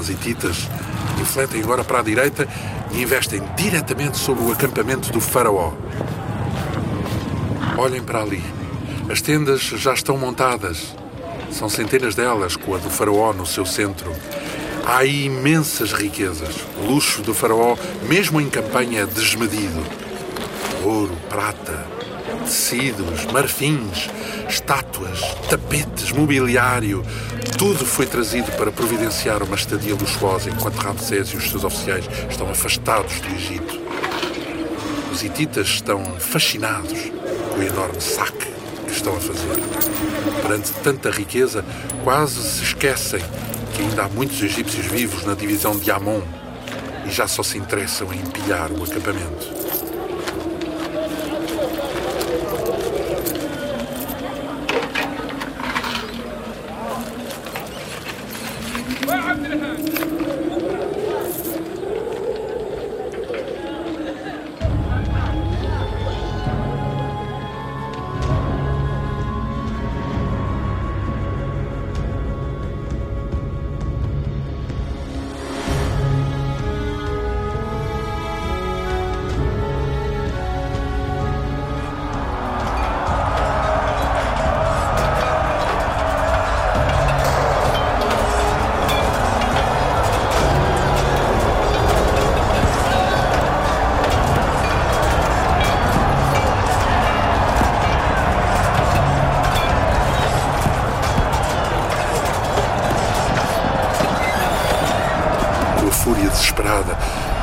Tropas 0.00 0.08
hititas 0.08 0.68
infletem 1.20 1.62
agora 1.62 1.84
para 1.84 1.98
a 1.98 2.02
direita 2.02 2.48
e 2.92 3.02
investem 3.02 3.42
diretamente 3.56 4.16
sobre 4.16 4.44
o 4.44 4.52
acampamento 4.52 5.12
do 5.12 5.20
faraó. 5.20 5.74
Olhem 7.76 8.02
para 8.02 8.22
ali. 8.22 8.42
As 9.10 9.20
tendas 9.20 9.60
já 9.60 9.92
estão 9.92 10.16
montadas. 10.16 10.96
São 11.52 11.68
centenas 11.68 12.14
delas, 12.14 12.56
com 12.56 12.74
a 12.74 12.78
do 12.78 12.88
faraó 12.88 13.32
no 13.32 13.44
seu 13.44 13.66
centro. 13.66 14.12
Há 14.86 14.98
aí 14.98 15.26
imensas 15.26 15.92
riquezas. 15.92 16.54
O 16.78 16.86
luxo 16.86 17.20
do 17.22 17.34
faraó, 17.34 17.76
mesmo 18.08 18.40
em 18.40 18.48
campanha, 18.48 19.02
é 19.02 19.06
desmedido. 19.06 19.84
Ouro, 20.82 21.16
prata, 21.28 21.86
tecidos, 22.38 23.26
marfins, 23.26 24.08
estátuas, 24.48 25.20
tapetes, 25.48 26.12
mobiliário. 26.12 27.04
Tudo 27.58 27.84
foi 27.84 28.06
trazido 28.06 28.50
para 28.52 28.72
providenciar 28.72 29.42
uma 29.42 29.56
estadia 29.56 29.94
luxuosa 29.94 30.50
enquanto 30.50 30.76
Ramsés 30.76 31.28
e 31.28 31.36
os 31.36 31.50
seus 31.50 31.64
oficiais 31.64 32.08
estão 32.28 32.50
afastados 32.50 33.20
do 33.20 33.34
Egito. 33.34 33.80
Os 35.12 35.22
hititas 35.22 35.66
estão 35.66 36.04
fascinados 36.18 37.10
com 37.50 37.60
o 37.60 37.62
enorme 37.62 38.00
saque 38.00 38.46
que 38.86 38.92
estão 38.92 39.16
a 39.16 39.20
fazer. 39.20 39.48
Perante 40.42 40.72
tanta 40.82 41.10
riqueza, 41.10 41.64
quase 42.02 42.42
se 42.42 42.62
esquecem 42.62 43.20
que 43.74 43.82
ainda 43.82 44.04
há 44.04 44.08
muitos 44.08 44.40
egípcios 44.42 44.86
vivos 44.86 45.24
na 45.24 45.34
divisão 45.34 45.76
de 45.76 45.90
Amon 45.90 46.22
e 47.06 47.10
já 47.10 47.26
só 47.26 47.42
se 47.42 47.58
interessam 47.58 48.12
em 48.12 48.20
empilhar 48.20 48.70
o 48.72 48.82
acampamento. 48.82 49.59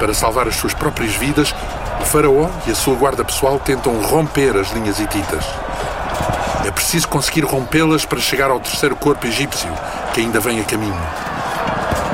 Para 0.07 0.13
salvar 0.13 0.47
as 0.47 0.55
suas 0.55 0.73
próprias 0.73 1.13
vidas, 1.15 1.53
o 1.99 2.05
faraó 2.05 2.47
e 2.65 2.71
a 2.71 2.75
sua 2.75 2.95
guarda 2.95 3.25
pessoal 3.25 3.59
tentam 3.59 4.01
romper 4.03 4.55
as 4.55 4.71
linhas 4.71 5.01
hititas. 5.01 5.43
É 6.65 6.71
preciso 6.71 7.09
conseguir 7.09 7.43
rompê-las 7.43 8.05
para 8.05 8.17
chegar 8.17 8.49
ao 8.49 8.57
terceiro 8.61 8.95
corpo 8.95 9.27
egípcio, 9.27 9.69
que 10.13 10.21
ainda 10.21 10.39
vem 10.39 10.61
a 10.61 10.63
caminho. 10.63 10.97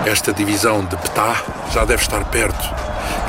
Esta 0.08 0.34
divisão 0.34 0.84
de 0.84 0.98
Ptah 0.98 1.44
já 1.72 1.86
deve 1.86 2.02
estar 2.02 2.26
perto 2.26 2.68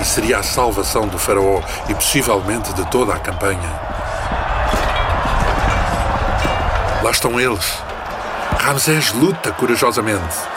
e 0.01 0.05
seria 0.07 0.39
a 0.39 0.43
salvação 0.43 1.07
do 1.09 1.19
faraó 1.19 1.61
e 1.91 1.95
possivelmente 1.95 2.73
de 2.73 2.87
toda 2.87 3.13
a 3.13 3.19
campanha. 3.19 3.71
Lá 7.03 7.11
estão 7.11 7.39
eles. 7.39 7.83
Ramsés 8.61 9.13
luta 9.13 9.53
corajosamente. 9.53 10.54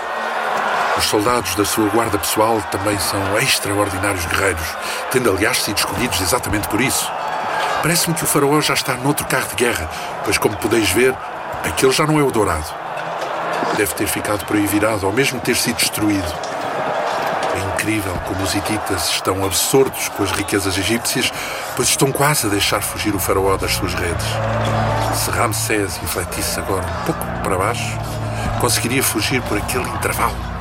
Os 0.98 1.06
soldados 1.06 1.54
da 1.54 1.64
sua 1.64 1.88
guarda 1.90 2.18
pessoal 2.18 2.60
também 2.72 2.98
são 2.98 3.38
extraordinários 3.38 4.26
guerreiros, 4.26 4.76
tendo 5.12 5.30
aliás 5.30 5.62
sido 5.62 5.78
escolhidos 5.78 6.20
exatamente 6.22 6.68
por 6.68 6.82
isso. 6.82 7.10
Parece-me 7.84 8.16
que 8.16 8.24
o 8.24 8.28
faraó 8.28 8.60
já 8.62 8.74
está 8.74 8.96
noutro 8.96 9.26
carro 9.28 9.48
de 9.50 9.64
guerra, 9.64 9.88
pois, 10.26 10.40
como 10.40 10.58
podeis 10.58 10.90
ver, 10.90 11.14
aquele 11.64 11.92
já 11.92 12.08
não 12.08 12.20
é 12.20 12.24
o 12.24 12.32
dourado. 12.32 12.66
Deve 13.78 13.94
ter 13.94 14.08
ficado 14.08 14.44
por 14.46 14.56
aí 14.56 14.66
virado, 14.66 15.06
ou 15.06 15.14
mesmo 15.14 15.40
ter 15.40 15.56
sido 15.56 15.78
destruído. 15.78 16.34
É 17.56 17.76
incrível 17.76 18.14
como 18.26 18.44
os 18.44 18.56
hititas 18.56 19.10
estão 19.12 19.46
absortos 19.46 20.10
com 20.10 20.24
as 20.24 20.32
riquezas 20.32 20.78
egípcias, 20.80 21.32
pois 21.76 21.90
estão 21.90 22.12
quase 22.12 22.48
a 22.48 22.50
deixar 22.50 22.82
fugir 22.82 23.14
o 23.14 23.20
faraó 23.20 23.56
das 23.56 23.74
suas 23.74 23.94
redes. 23.94 24.26
Se 25.14 25.30
Ramsés 25.30 25.98
refletisse 25.98 26.60
agora 26.60 26.86
um 26.86 27.06
pouco 27.06 27.26
para 27.44 27.56
baixo, 27.56 27.98
conseguiria 28.60 29.04
fugir 29.04 29.44
por 29.44 29.60
aquele 29.60 29.88
intervalo 29.90 30.57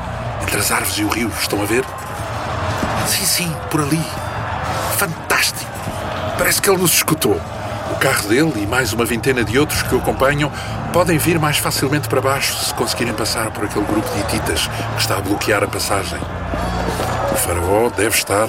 entre 0.46 0.60
as 0.60 0.70
árvores 0.70 0.96
e 0.96 1.04
o 1.04 1.08
rio. 1.08 1.30
Estão 1.40 1.60
a 1.60 1.64
ver? 1.64 1.84
Sim, 3.08 3.24
sim, 3.24 3.56
por 3.68 3.80
ali. 3.80 4.02
Fantástico! 4.96 5.70
Parece 6.38 6.62
que 6.62 6.70
ele 6.70 6.78
nos 6.78 6.94
escutou. 6.94 7.40
O 7.90 7.96
carro 7.96 8.28
dele 8.28 8.52
e 8.56 8.66
mais 8.66 8.92
uma 8.92 9.04
vintena 9.04 9.42
de 9.42 9.58
outros 9.58 9.82
que 9.82 9.94
o 9.94 9.98
acompanham 9.98 10.50
podem 10.92 11.18
vir 11.18 11.38
mais 11.38 11.58
facilmente 11.58 12.08
para 12.08 12.20
baixo 12.20 12.54
se 12.56 12.74
conseguirem 12.74 13.14
passar 13.14 13.50
por 13.50 13.64
aquele 13.64 13.84
grupo 13.84 14.08
de 14.14 14.20
hititas 14.20 14.68
que 14.94 15.00
está 15.00 15.16
a 15.16 15.20
bloquear 15.20 15.62
a 15.64 15.68
passagem. 15.68 16.18
O 17.32 17.36
faraó 17.36 17.90
deve 17.90 18.16
estar 18.16 18.48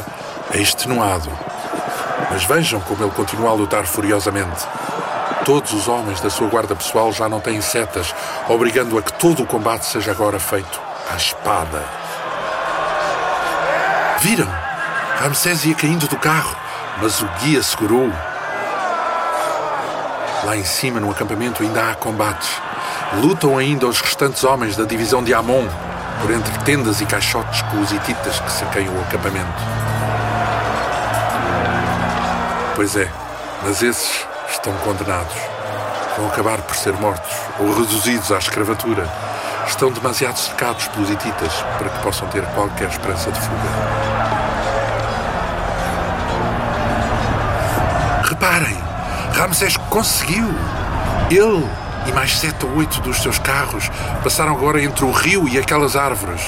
extenuado. 0.54 1.32
Mas 2.30 2.43
vejam 2.43 2.80
como 2.82 3.04
ele 3.04 3.12
continua 3.12 3.52
a 3.52 3.54
lutar 3.54 3.86
furiosamente. 3.86 4.66
Todos 5.45 5.74
os 5.74 5.88
homens 5.88 6.20
da 6.20 6.30
sua 6.30 6.48
guarda 6.48 6.76
pessoal 6.76 7.12
já 7.12 7.30
não 7.30 7.39
têm 7.39 7.62
setas, 7.62 8.14
obrigando 8.50 8.98
a 8.98 9.02
que 9.02 9.14
todo 9.14 9.43
o 9.43 9.48
combate 9.48 9.86
seja 9.86 10.12
agora 10.12 10.39
feito 10.39 10.87
à 11.12 11.16
espada. 11.16 11.84
Viram? 14.20 14.47
Ramsés 15.20 15.66
ia 15.66 15.76
caindo 15.76 16.08
do 16.08 16.18
carro, 16.18 16.55
mas 17.01 17.22
o 17.22 17.28
guia 17.39 17.62
segurou-o. 17.62 18.14
Lá 20.43 20.55
em 20.55 20.64
cima, 20.64 20.99
no 20.99 21.10
acampamento, 21.12 21.64
ainda 21.64 21.89
há 21.89 21.95
combates. 21.95 22.49
Lutam 23.16 23.58
ainda 23.58 23.88
os 23.88 24.01
restantes 24.01 24.43
homens 24.43 24.76
da 24.76 24.84
divisão 24.84 25.24
de 25.24 25.34
Amon, 25.34 25.68
por 26.22 26.32
entre 26.32 26.58
tendas 26.60 27.01
e 27.01 27.05
caixotes 27.05 27.62
com 27.64 27.82
os 27.82 27.91
hititas 27.91 28.39
que 28.39 28.51
saqueiam 28.51 28.93
o 28.95 29.01
acampamento. 29.01 29.62
Pois 32.76 32.95
é, 32.95 33.10
mas 33.64 33.82
esses 33.82 34.26
estão 34.49 34.74
condenados. 34.80 35.36
Vão 36.18 36.28
acabar 36.28 36.62
por 36.62 36.76
ser 36.76 36.93
mortos 36.93 37.32
ou 37.60 37.74
reduzidos 37.80 38.32
à 38.32 38.38
escravatura. 38.38 39.08
Estão 39.68 39.91
demasiado 39.91 40.38
cercados 40.38 40.88
pelos 40.88 41.09
hititas 41.09 41.53
para 41.78 41.89
que 41.89 41.99
possam 42.01 42.28
ter 42.30 42.43
qualquer 42.47 42.89
esperança 42.89 43.32
de 43.32 43.39
fuga. 43.39 44.18
Reparem, 48.24 48.78
Ramsés 49.34 49.78
conseguiu. 49.89 50.47
Ele 51.30 51.70
e 52.07 52.11
mais 52.13 52.39
sete 52.39 52.65
ou 52.65 52.78
oito 52.78 53.01
dos 53.01 53.22
seus 53.22 53.38
carros 53.38 53.89
passaram 54.24 54.53
agora 54.53 54.82
entre 54.82 55.03
o 55.05 55.11
rio 55.11 55.47
e 55.47 55.59
aquelas 55.59 55.95
árvores. 55.95 56.41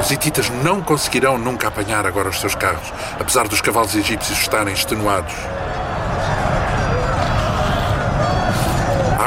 Os 0.00 0.10
hititas 0.10 0.48
não 0.62 0.80
conseguirão 0.80 1.36
nunca 1.36 1.68
apanhar 1.68 2.06
agora 2.06 2.28
os 2.28 2.40
seus 2.40 2.54
carros, 2.54 2.92
apesar 3.20 3.48
dos 3.48 3.60
cavalos 3.60 3.94
egípcios 3.94 4.38
estarem 4.38 4.72
extenuados. 4.72 5.34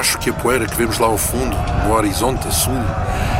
Acho 0.02 0.18
que 0.18 0.32
a 0.32 0.34
poeira 0.34 0.66
que 0.66 0.76
vemos 0.76 0.98
lá 0.98 1.06
ao 1.06 1.16
fundo, 1.16 1.56
no 1.86 1.94
horizonte 1.94 2.48
a 2.48 2.52
sul, 2.52 2.74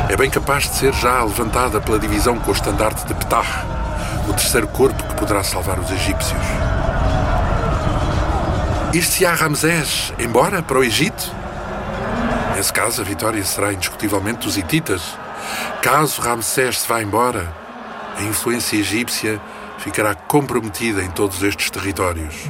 é 0.08 0.16
bem 0.16 0.30
capaz 0.30 0.70
de 0.70 0.76
ser 0.76 0.92
já 0.92 1.20
levantada 1.24 1.80
pela 1.80 1.98
divisão 1.98 2.38
com 2.38 2.52
o 2.52 2.54
estandarte 2.54 3.04
de 3.04 3.14
Ptah, 3.14 3.66
o 4.28 4.32
terceiro 4.32 4.68
corpo 4.68 5.02
que 5.02 5.14
poderá 5.16 5.42
salvar 5.42 5.80
os 5.80 5.90
egípcios. 5.90 6.40
Ir-se-á 8.94 9.34
Ramsés 9.34 10.14
embora 10.20 10.62
para 10.62 10.78
o 10.78 10.84
Egito? 10.84 11.34
Nesse 12.54 12.72
caso, 12.72 13.02
a 13.02 13.04
vitória 13.04 13.42
será 13.42 13.72
indiscutivelmente 13.72 14.46
dos 14.46 14.56
hititas. 14.56 15.02
Caso 15.82 16.22
Ramsés 16.22 16.82
se 16.82 16.88
vá 16.88 17.02
embora, 17.02 17.52
a 18.16 18.22
influência 18.22 18.76
egípcia 18.76 19.40
ficará 19.78 20.14
comprometida 20.14 21.02
em 21.02 21.10
todos 21.10 21.42
estes 21.42 21.70
territórios. 21.70 22.48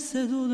Fängida 0.00 0.45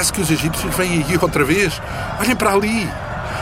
Parece 0.00 0.14
que 0.14 0.22
os 0.22 0.30
egípcios 0.30 0.74
vêm 0.76 1.04
aí 1.06 1.18
outra 1.20 1.44
vez. 1.44 1.78
Olhem 2.18 2.34
para 2.34 2.54
ali. 2.54 2.90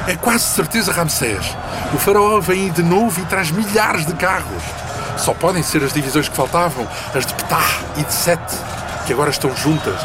É 0.09 0.17
quase 0.17 0.43
certeza 0.43 0.91
Ramsés. 0.91 1.57
O 1.95 1.99
faraó 1.99 2.41
vem 2.41 2.63
aí 2.63 2.71
de 2.71 2.83
novo 2.83 3.21
e 3.21 3.25
traz 3.27 3.53
milhares 3.53 4.05
de 4.05 4.13
carros. 4.15 4.65
Só 5.17 5.33
podem 5.33 5.63
ser 5.63 5.85
as 5.85 5.93
divisões 5.93 6.29
que 6.29 6.35
faltavam, 6.35 6.85
as 7.15 7.25
de 7.25 7.33
Ptah 7.33 7.63
e 7.97 8.03
de 8.03 8.13
Sete, 8.13 8.57
que 9.07 9.13
agora 9.13 9.31
estão 9.31 9.57
juntas. 9.57 10.01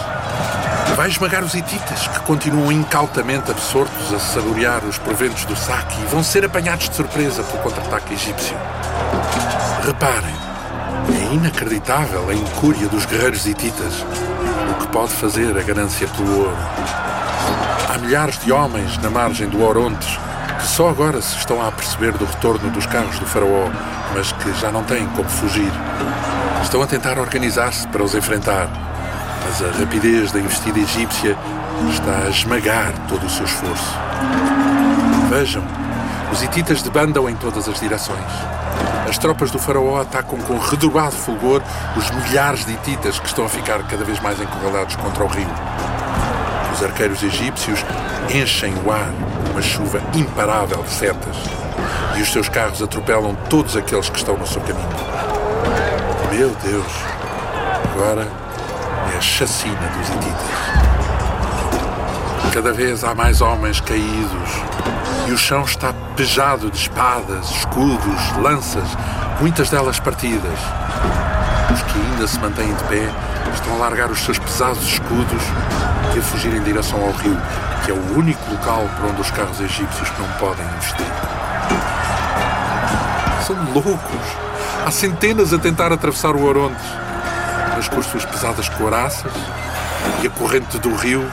Vai 0.95 1.09
esmagar 1.09 1.43
os 1.43 1.55
hititas, 1.55 2.07
que 2.07 2.19
continuam 2.19 2.71
incautamente 2.71 3.49
absortos 3.49 4.13
a 4.13 4.19
saborear 4.19 4.85
os 4.85 4.99
proventos 4.99 5.45
do 5.45 5.55
saque 5.55 5.99
e 6.03 6.05
vão 6.05 6.21
ser 6.21 6.45
apanhados 6.45 6.87
de 6.87 6.95
surpresa 6.95 7.41
pelo 7.41 7.63
contra-ataque 7.63 8.13
egípcio. 8.13 8.55
Reparem, 9.83 10.35
é 11.09 11.33
inacreditável 11.33 12.29
a 12.29 12.33
incúria 12.35 12.87
dos 12.89 13.07
guerreiros 13.07 13.47
hititas, 13.47 14.05
pode 14.93 15.11
fazer 15.13 15.57
a 15.57 15.63
ganância 15.63 16.07
pelo 16.07 16.41
ouro. 16.41 16.57
Há 17.89 17.97
milhares 17.97 18.37
de 18.37 18.51
homens 18.51 18.95
na 18.99 19.09
margem 19.09 19.49
do 19.49 19.63
Orontes 19.63 20.19
que 20.59 20.67
só 20.67 20.87
agora 20.87 21.19
se 21.19 21.35
estão 21.35 21.65
a 21.65 21.71
perceber 21.71 22.11
do 22.11 22.25
retorno 22.25 22.69
dos 22.69 22.85
carros 22.85 23.17
do 23.17 23.25
faraó, 23.25 23.69
mas 24.13 24.31
que 24.31 24.53
já 24.53 24.71
não 24.71 24.83
têm 24.83 25.07
como 25.07 25.27
fugir. 25.27 25.71
Estão 26.61 26.81
a 26.81 26.85
tentar 26.85 27.17
organizar-se 27.17 27.87
para 27.87 28.03
os 28.03 28.13
enfrentar, 28.13 28.69
mas 29.43 29.63
a 29.63 29.79
rapidez 29.79 30.31
da 30.31 30.39
investida 30.39 30.79
egípcia 30.79 31.35
está 31.89 32.27
a 32.27 32.29
esmagar 32.29 32.93
todo 33.09 33.25
o 33.25 33.29
seu 33.29 33.45
esforço. 33.45 33.97
Vejam, 35.27 35.63
os 36.31 36.43
hititas 36.43 36.83
debandam 36.83 37.27
em 37.27 37.35
todas 37.35 37.67
as 37.67 37.79
direções. 37.79 38.62
As 39.07 39.17
tropas 39.17 39.51
do 39.51 39.59
faraó 39.59 40.01
atacam 40.01 40.39
com 40.39 40.57
redobrado 40.57 41.15
fulgor 41.15 41.61
os 41.95 42.09
milhares 42.11 42.65
de 42.65 42.73
hititas 42.73 43.19
que 43.19 43.27
estão 43.27 43.45
a 43.45 43.49
ficar 43.49 43.83
cada 43.83 44.03
vez 44.03 44.19
mais 44.19 44.39
encurralados 44.39 44.95
contra 44.95 45.23
o 45.23 45.27
rio. 45.27 45.47
Os 46.73 46.83
arqueiros 46.83 47.21
egípcios 47.21 47.85
enchem 48.33 48.73
o 48.85 48.91
ar 48.91 49.11
uma 49.51 49.61
chuva 49.61 50.01
imparável 50.15 50.81
de 50.81 50.89
setas 50.89 51.35
e 52.15 52.21
os 52.21 52.31
seus 52.31 52.49
carros 52.49 52.81
atropelam 52.81 53.35
todos 53.49 53.75
aqueles 53.75 54.09
que 54.09 54.17
estão 54.17 54.37
no 54.37 54.47
seu 54.47 54.61
caminho. 54.61 54.89
Meu 56.31 56.49
Deus! 56.63 56.91
Agora 57.93 58.27
é 59.13 59.17
a 59.17 59.21
chacina 59.21 59.75
dos 59.75 60.09
hititas. 60.09 60.92
Cada 62.53 62.71
vez 62.71 63.03
há 63.03 63.15
mais 63.15 63.41
homens 63.41 63.81
caídos 63.81 64.49
e 65.27 65.31
o 65.31 65.37
chão 65.39 65.63
está 65.63 65.91
pejado 66.15 66.69
de 66.69 66.77
espadas, 66.77 67.49
escudos, 67.49 68.37
lanças, 68.37 68.87
muitas 69.41 69.71
delas 69.71 69.99
partidas. 69.99 70.59
Os 71.73 71.81
que 71.81 71.99
ainda 71.99 72.27
se 72.27 72.39
mantêm 72.39 72.71
de 72.71 72.83
pé 72.83 73.09
estão 73.55 73.73
a 73.73 73.77
largar 73.79 74.11
os 74.11 74.19
seus 74.19 74.37
pesados 74.37 74.83
escudos 74.83 75.41
e 76.15 76.19
a 76.19 76.21
fugir 76.21 76.53
em 76.53 76.61
direção 76.61 77.01
ao 77.01 77.11
rio, 77.13 77.35
que 77.83 77.89
é 77.89 77.93
o 77.95 78.19
único 78.19 78.51
local 78.51 78.87
por 78.97 79.09
onde 79.09 79.21
os 79.21 79.31
carros 79.31 79.59
egípcios 79.59 80.11
não 80.19 80.27
podem 80.37 80.63
investir. 80.75 81.07
São 83.47 83.55
loucos! 83.73 84.37
Há 84.85 84.91
centenas 84.91 85.53
a 85.53 85.57
tentar 85.57 85.91
atravessar 85.91 86.35
o 86.35 86.45
Orontes, 86.45 86.85
mas 87.75 87.87
com 87.87 87.99
as 87.99 88.05
suas 88.05 88.25
pesadas 88.25 88.69
couraças 88.69 89.33
e 90.21 90.27
a 90.27 90.29
corrente 90.29 90.77
do 90.77 90.95
rio 90.95 91.27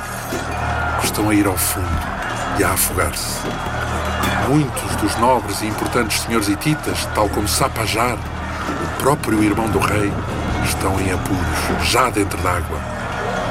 estão 1.10 1.28
a 1.28 1.34
ir 1.34 1.46
ao 1.46 1.56
fundo 1.56 1.88
e 2.58 2.64
a 2.64 2.70
afogar-se. 2.70 3.40
Muitos 4.48 4.96
dos 4.96 5.16
nobres 5.16 5.60
e 5.60 5.66
importantes 5.66 6.20
senhores 6.20 6.48
hititas, 6.48 7.06
tal 7.14 7.28
como 7.28 7.48
Sapajar, 7.48 8.16
o 8.16 9.02
próprio 9.02 9.42
irmão 9.42 9.68
do 9.68 9.80
rei, 9.80 10.12
estão 10.64 11.00
em 11.00 11.12
apuros, 11.12 11.90
já 11.90 12.10
dentro 12.10 12.38
d'água. 12.38 12.78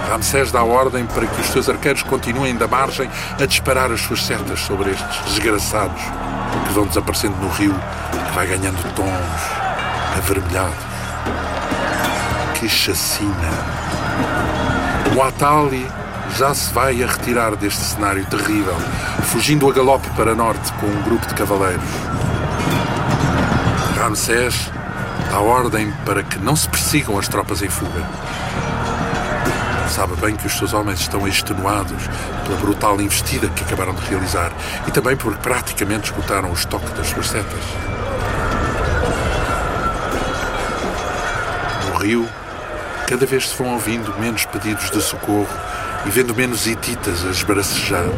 Ramsés 0.09 0.51
dá 0.51 0.63
ordem 0.63 1.05
para 1.05 1.27
que 1.27 1.41
os 1.41 1.47
seus 1.47 1.69
arqueiros 1.69 2.01
continuem 2.01 2.55
da 2.55 2.67
margem 2.67 3.09
a 3.39 3.45
disparar 3.45 3.91
as 3.91 4.01
suas 4.01 4.23
setas 4.25 4.59
sobre 4.61 4.91
estes 4.91 5.25
desgraçados 5.25 6.01
que 6.65 6.73
vão 6.73 6.87
desaparecendo 6.87 7.35
no 7.37 7.49
rio, 7.49 7.75
que 8.11 8.35
vai 8.35 8.47
ganhando 8.47 8.81
tons 8.95 10.17
avermelhados. 10.17 10.75
Que 12.55 12.67
chacina! 12.67 13.51
O 15.15 15.21
Atali 15.21 15.87
já 16.37 16.53
se 16.53 16.73
vai 16.73 17.03
a 17.03 17.07
retirar 17.07 17.55
deste 17.55 17.81
cenário 17.81 18.25
terrível, 18.25 18.75
fugindo 19.23 19.69
a 19.69 19.73
galope 19.73 20.09
para 20.11 20.35
norte 20.35 20.71
com 20.73 20.85
um 20.85 21.01
grupo 21.03 21.27
de 21.27 21.33
cavaleiros. 21.33 21.83
Ramsés 23.97 24.71
dá 25.29 25.39
ordem 25.39 25.91
para 26.05 26.23
que 26.23 26.39
não 26.39 26.55
se 26.55 26.67
persigam 26.69 27.17
as 27.17 27.27
tropas 27.27 27.61
em 27.61 27.69
fuga. 27.69 28.03
Sabe 29.89 30.15
bem 30.17 30.35
que 30.35 30.47
os 30.47 30.57
seus 30.57 30.73
homens 30.73 31.01
estão 31.01 31.27
extenuados 31.27 32.03
pela 32.45 32.57
brutal 32.59 33.01
investida 33.01 33.49
que 33.49 33.63
acabaram 33.63 33.93
de 33.93 34.05
realizar 34.05 34.51
e 34.87 34.91
também 34.91 35.17
porque 35.17 35.39
praticamente 35.41 36.11
esgotaram 36.11 36.49
o 36.51 36.53
estoque 36.53 36.89
das 36.93 37.07
suas 37.07 37.27
setas. 37.27 37.63
No 41.87 41.99
rio, 41.99 42.29
cada 43.07 43.25
vez 43.25 43.49
se 43.49 43.57
vão 43.57 43.73
ouvindo 43.73 44.13
menos 44.19 44.45
pedidos 44.45 44.89
de 44.91 45.01
socorro 45.01 45.47
e 46.05 46.09
vendo 46.09 46.35
menos 46.35 46.65
hititas 46.67 47.25
a 47.25 47.29
esbracejar. 47.29 48.09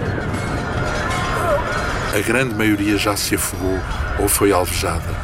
A 2.14 2.20
grande 2.20 2.54
maioria 2.54 2.98
já 2.98 3.16
se 3.16 3.36
afogou 3.36 3.80
ou 4.20 4.28
foi 4.28 4.52
alvejada. 4.52 5.16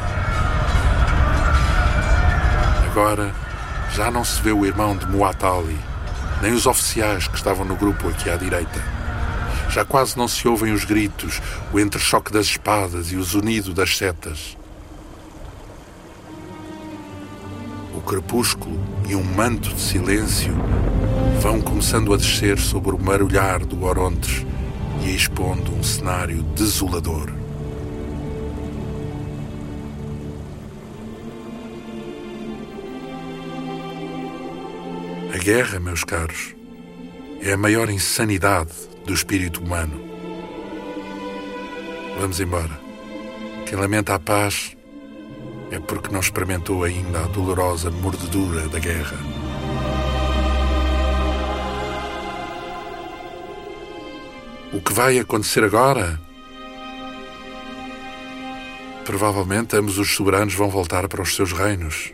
Agora 2.90 3.32
já 3.94 4.10
não 4.10 4.24
se 4.24 4.40
vê 4.42 4.52
o 4.52 4.64
irmão 4.64 4.96
de 4.96 5.06
Muatali, 5.06 5.78
nem 6.42 6.52
os 6.52 6.66
oficiais 6.66 7.28
que 7.28 7.36
estavam 7.36 7.64
no 7.64 7.76
grupo 7.76 8.08
aqui 8.08 8.30
à 8.30 8.36
direita. 8.36 8.82
Já 9.70 9.84
quase 9.84 10.16
não 10.16 10.26
se 10.26 10.48
ouvem 10.48 10.72
os 10.72 10.84
gritos, 10.84 11.42
o 11.72 11.78
entrechoque 11.78 12.32
das 12.32 12.46
espadas 12.46 13.12
e 13.12 13.16
o 13.16 13.22
zunido 13.22 13.74
das 13.74 13.96
setas. 13.96 14.56
O 17.94 18.00
crepúsculo 18.00 18.80
e 19.06 19.14
um 19.14 19.22
manto 19.22 19.68
de 19.74 19.80
silêncio 19.80 20.54
vão 21.40 21.60
começando 21.60 22.12
a 22.12 22.16
descer 22.16 22.58
sobre 22.58 22.94
o 22.94 22.98
marulhar 22.98 23.64
do 23.64 23.84
Orontes 23.84 24.44
e 25.04 25.14
expondo 25.14 25.72
um 25.72 25.82
cenário 25.82 26.42
desolador. 26.54 27.30
A 35.32 35.38
guerra, 35.38 35.78
meus 35.78 36.02
caros, 36.02 36.56
é 37.40 37.52
a 37.52 37.56
maior 37.56 37.88
insanidade 37.88 38.72
do 39.06 39.14
espírito 39.14 39.62
humano. 39.62 40.00
Vamos 42.18 42.40
embora. 42.40 42.80
Quem 43.64 43.78
lamenta 43.78 44.14
a 44.14 44.18
paz 44.18 44.76
é 45.70 45.78
porque 45.78 46.12
não 46.12 46.20
experimentou 46.20 46.82
ainda 46.82 47.20
a 47.20 47.28
dolorosa 47.28 47.90
mordedura 47.90 48.66
da 48.68 48.80
guerra. 48.80 49.37
O 54.70 54.82
que 54.82 54.92
vai 54.92 55.18
acontecer 55.18 55.64
agora? 55.64 56.20
Provavelmente 59.06 59.74
ambos 59.74 59.98
os 59.98 60.14
soberanos 60.14 60.52
vão 60.52 60.68
voltar 60.68 61.08
para 61.08 61.22
os 61.22 61.34
seus 61.34 61.52
reinos 61.52 62.12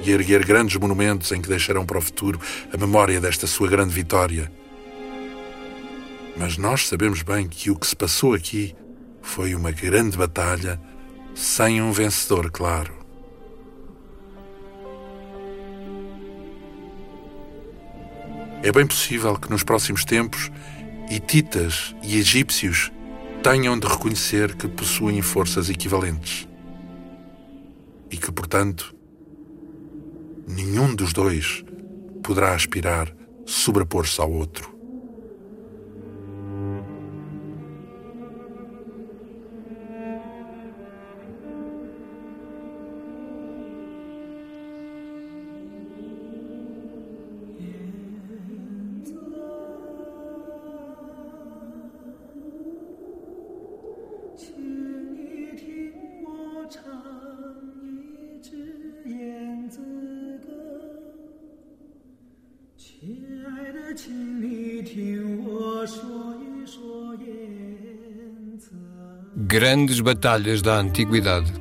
e 0.00 0.12
erguer 0.12 0.44
grandes 0.44 0.76
monumentos 0.76 1.32
em 1.32 1.42
que 1.42 1.48
deixarão 1.48 1.84
para 1.84 1.98
o 1.98 2.00
futuro 2.00 2.40
a 2.72 2.76
memória 2.76 3.20
desta 3.20 3.48
sua 3.48 3.66
grande 3.66 3.92
vitória. 3.92 4.52
Mas 6.36 6.56
nós 6.56 6.86
sabemos 6.86 7.22
bem 7.22 7.48
que 7.48 7.68
o 7.68 7.76
que 7.76 7.86
se 7.88 7.96
passou 7.96 8.32
aqui 8.32 8.72
foi 9.20 9.52
uma 9.52 9.72
grande 9.72 10.16
batalha 10.16 10.80
sem 11.34 11.82
um 11.82 11.90
vencedor 11.90 12.48
claro. 12.48 12.94
É 18.62 18.70
bem 18.70 18.86
possível 18.86 19.36
que 19.36 19.50
nos 19.50 19.64
próximos 19.64 20.04
tempos 20.04 20.50
hititas 21.10 21.94
e 22.02 22.18
egípcios 22.18 22.90
tenham 23.42 23.78
de 23.78 23.86
reconhecer 23.86 24.56
que 24.56 24.66
possuem 24.66 25.22
forças 25.22 25.70
equivalentes 25.70 26.48
e 28.10 28.16
que, 28.16 28.32
portanto, 28.32 28.94
nenhum 30.46 30.94
dos 30.94 31.12
dois 31.12 31.64
poderá 32.22 32.54
aspirar 32.54 33.14
sobrepor-se 33.44 34.20
ao 34.20 34.30
outro. 34.30 34.75
Grandes 69.86 70.00
Batalhas 70.00 70.62
da 70.62 70.80
Antiguidade. 70.80 71.52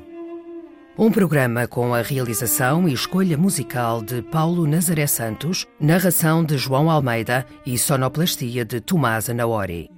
Um 0.97 1.11
programa 1.11 1.67
com 1.67 1.93
a 1.93 2.01
realização 2.01 2.89
e 2.89 2.93
escolha 2.93 3.37
musical 3.37 4.01
de 4.01 4.23
Paulo 4.23 4.65
Nazaré 4.65 5.05
Santos, 5.05 5.67
narração 5.79 6.43
de 6.43 6.57
João 6.57 6.89
Almeida 6.89 7.45
e 7.67 7.77
sonoplastia 7.77 8.65
de 8.65 8.81
Tomás 8.81 9.29
Anaori. 9.29 9.94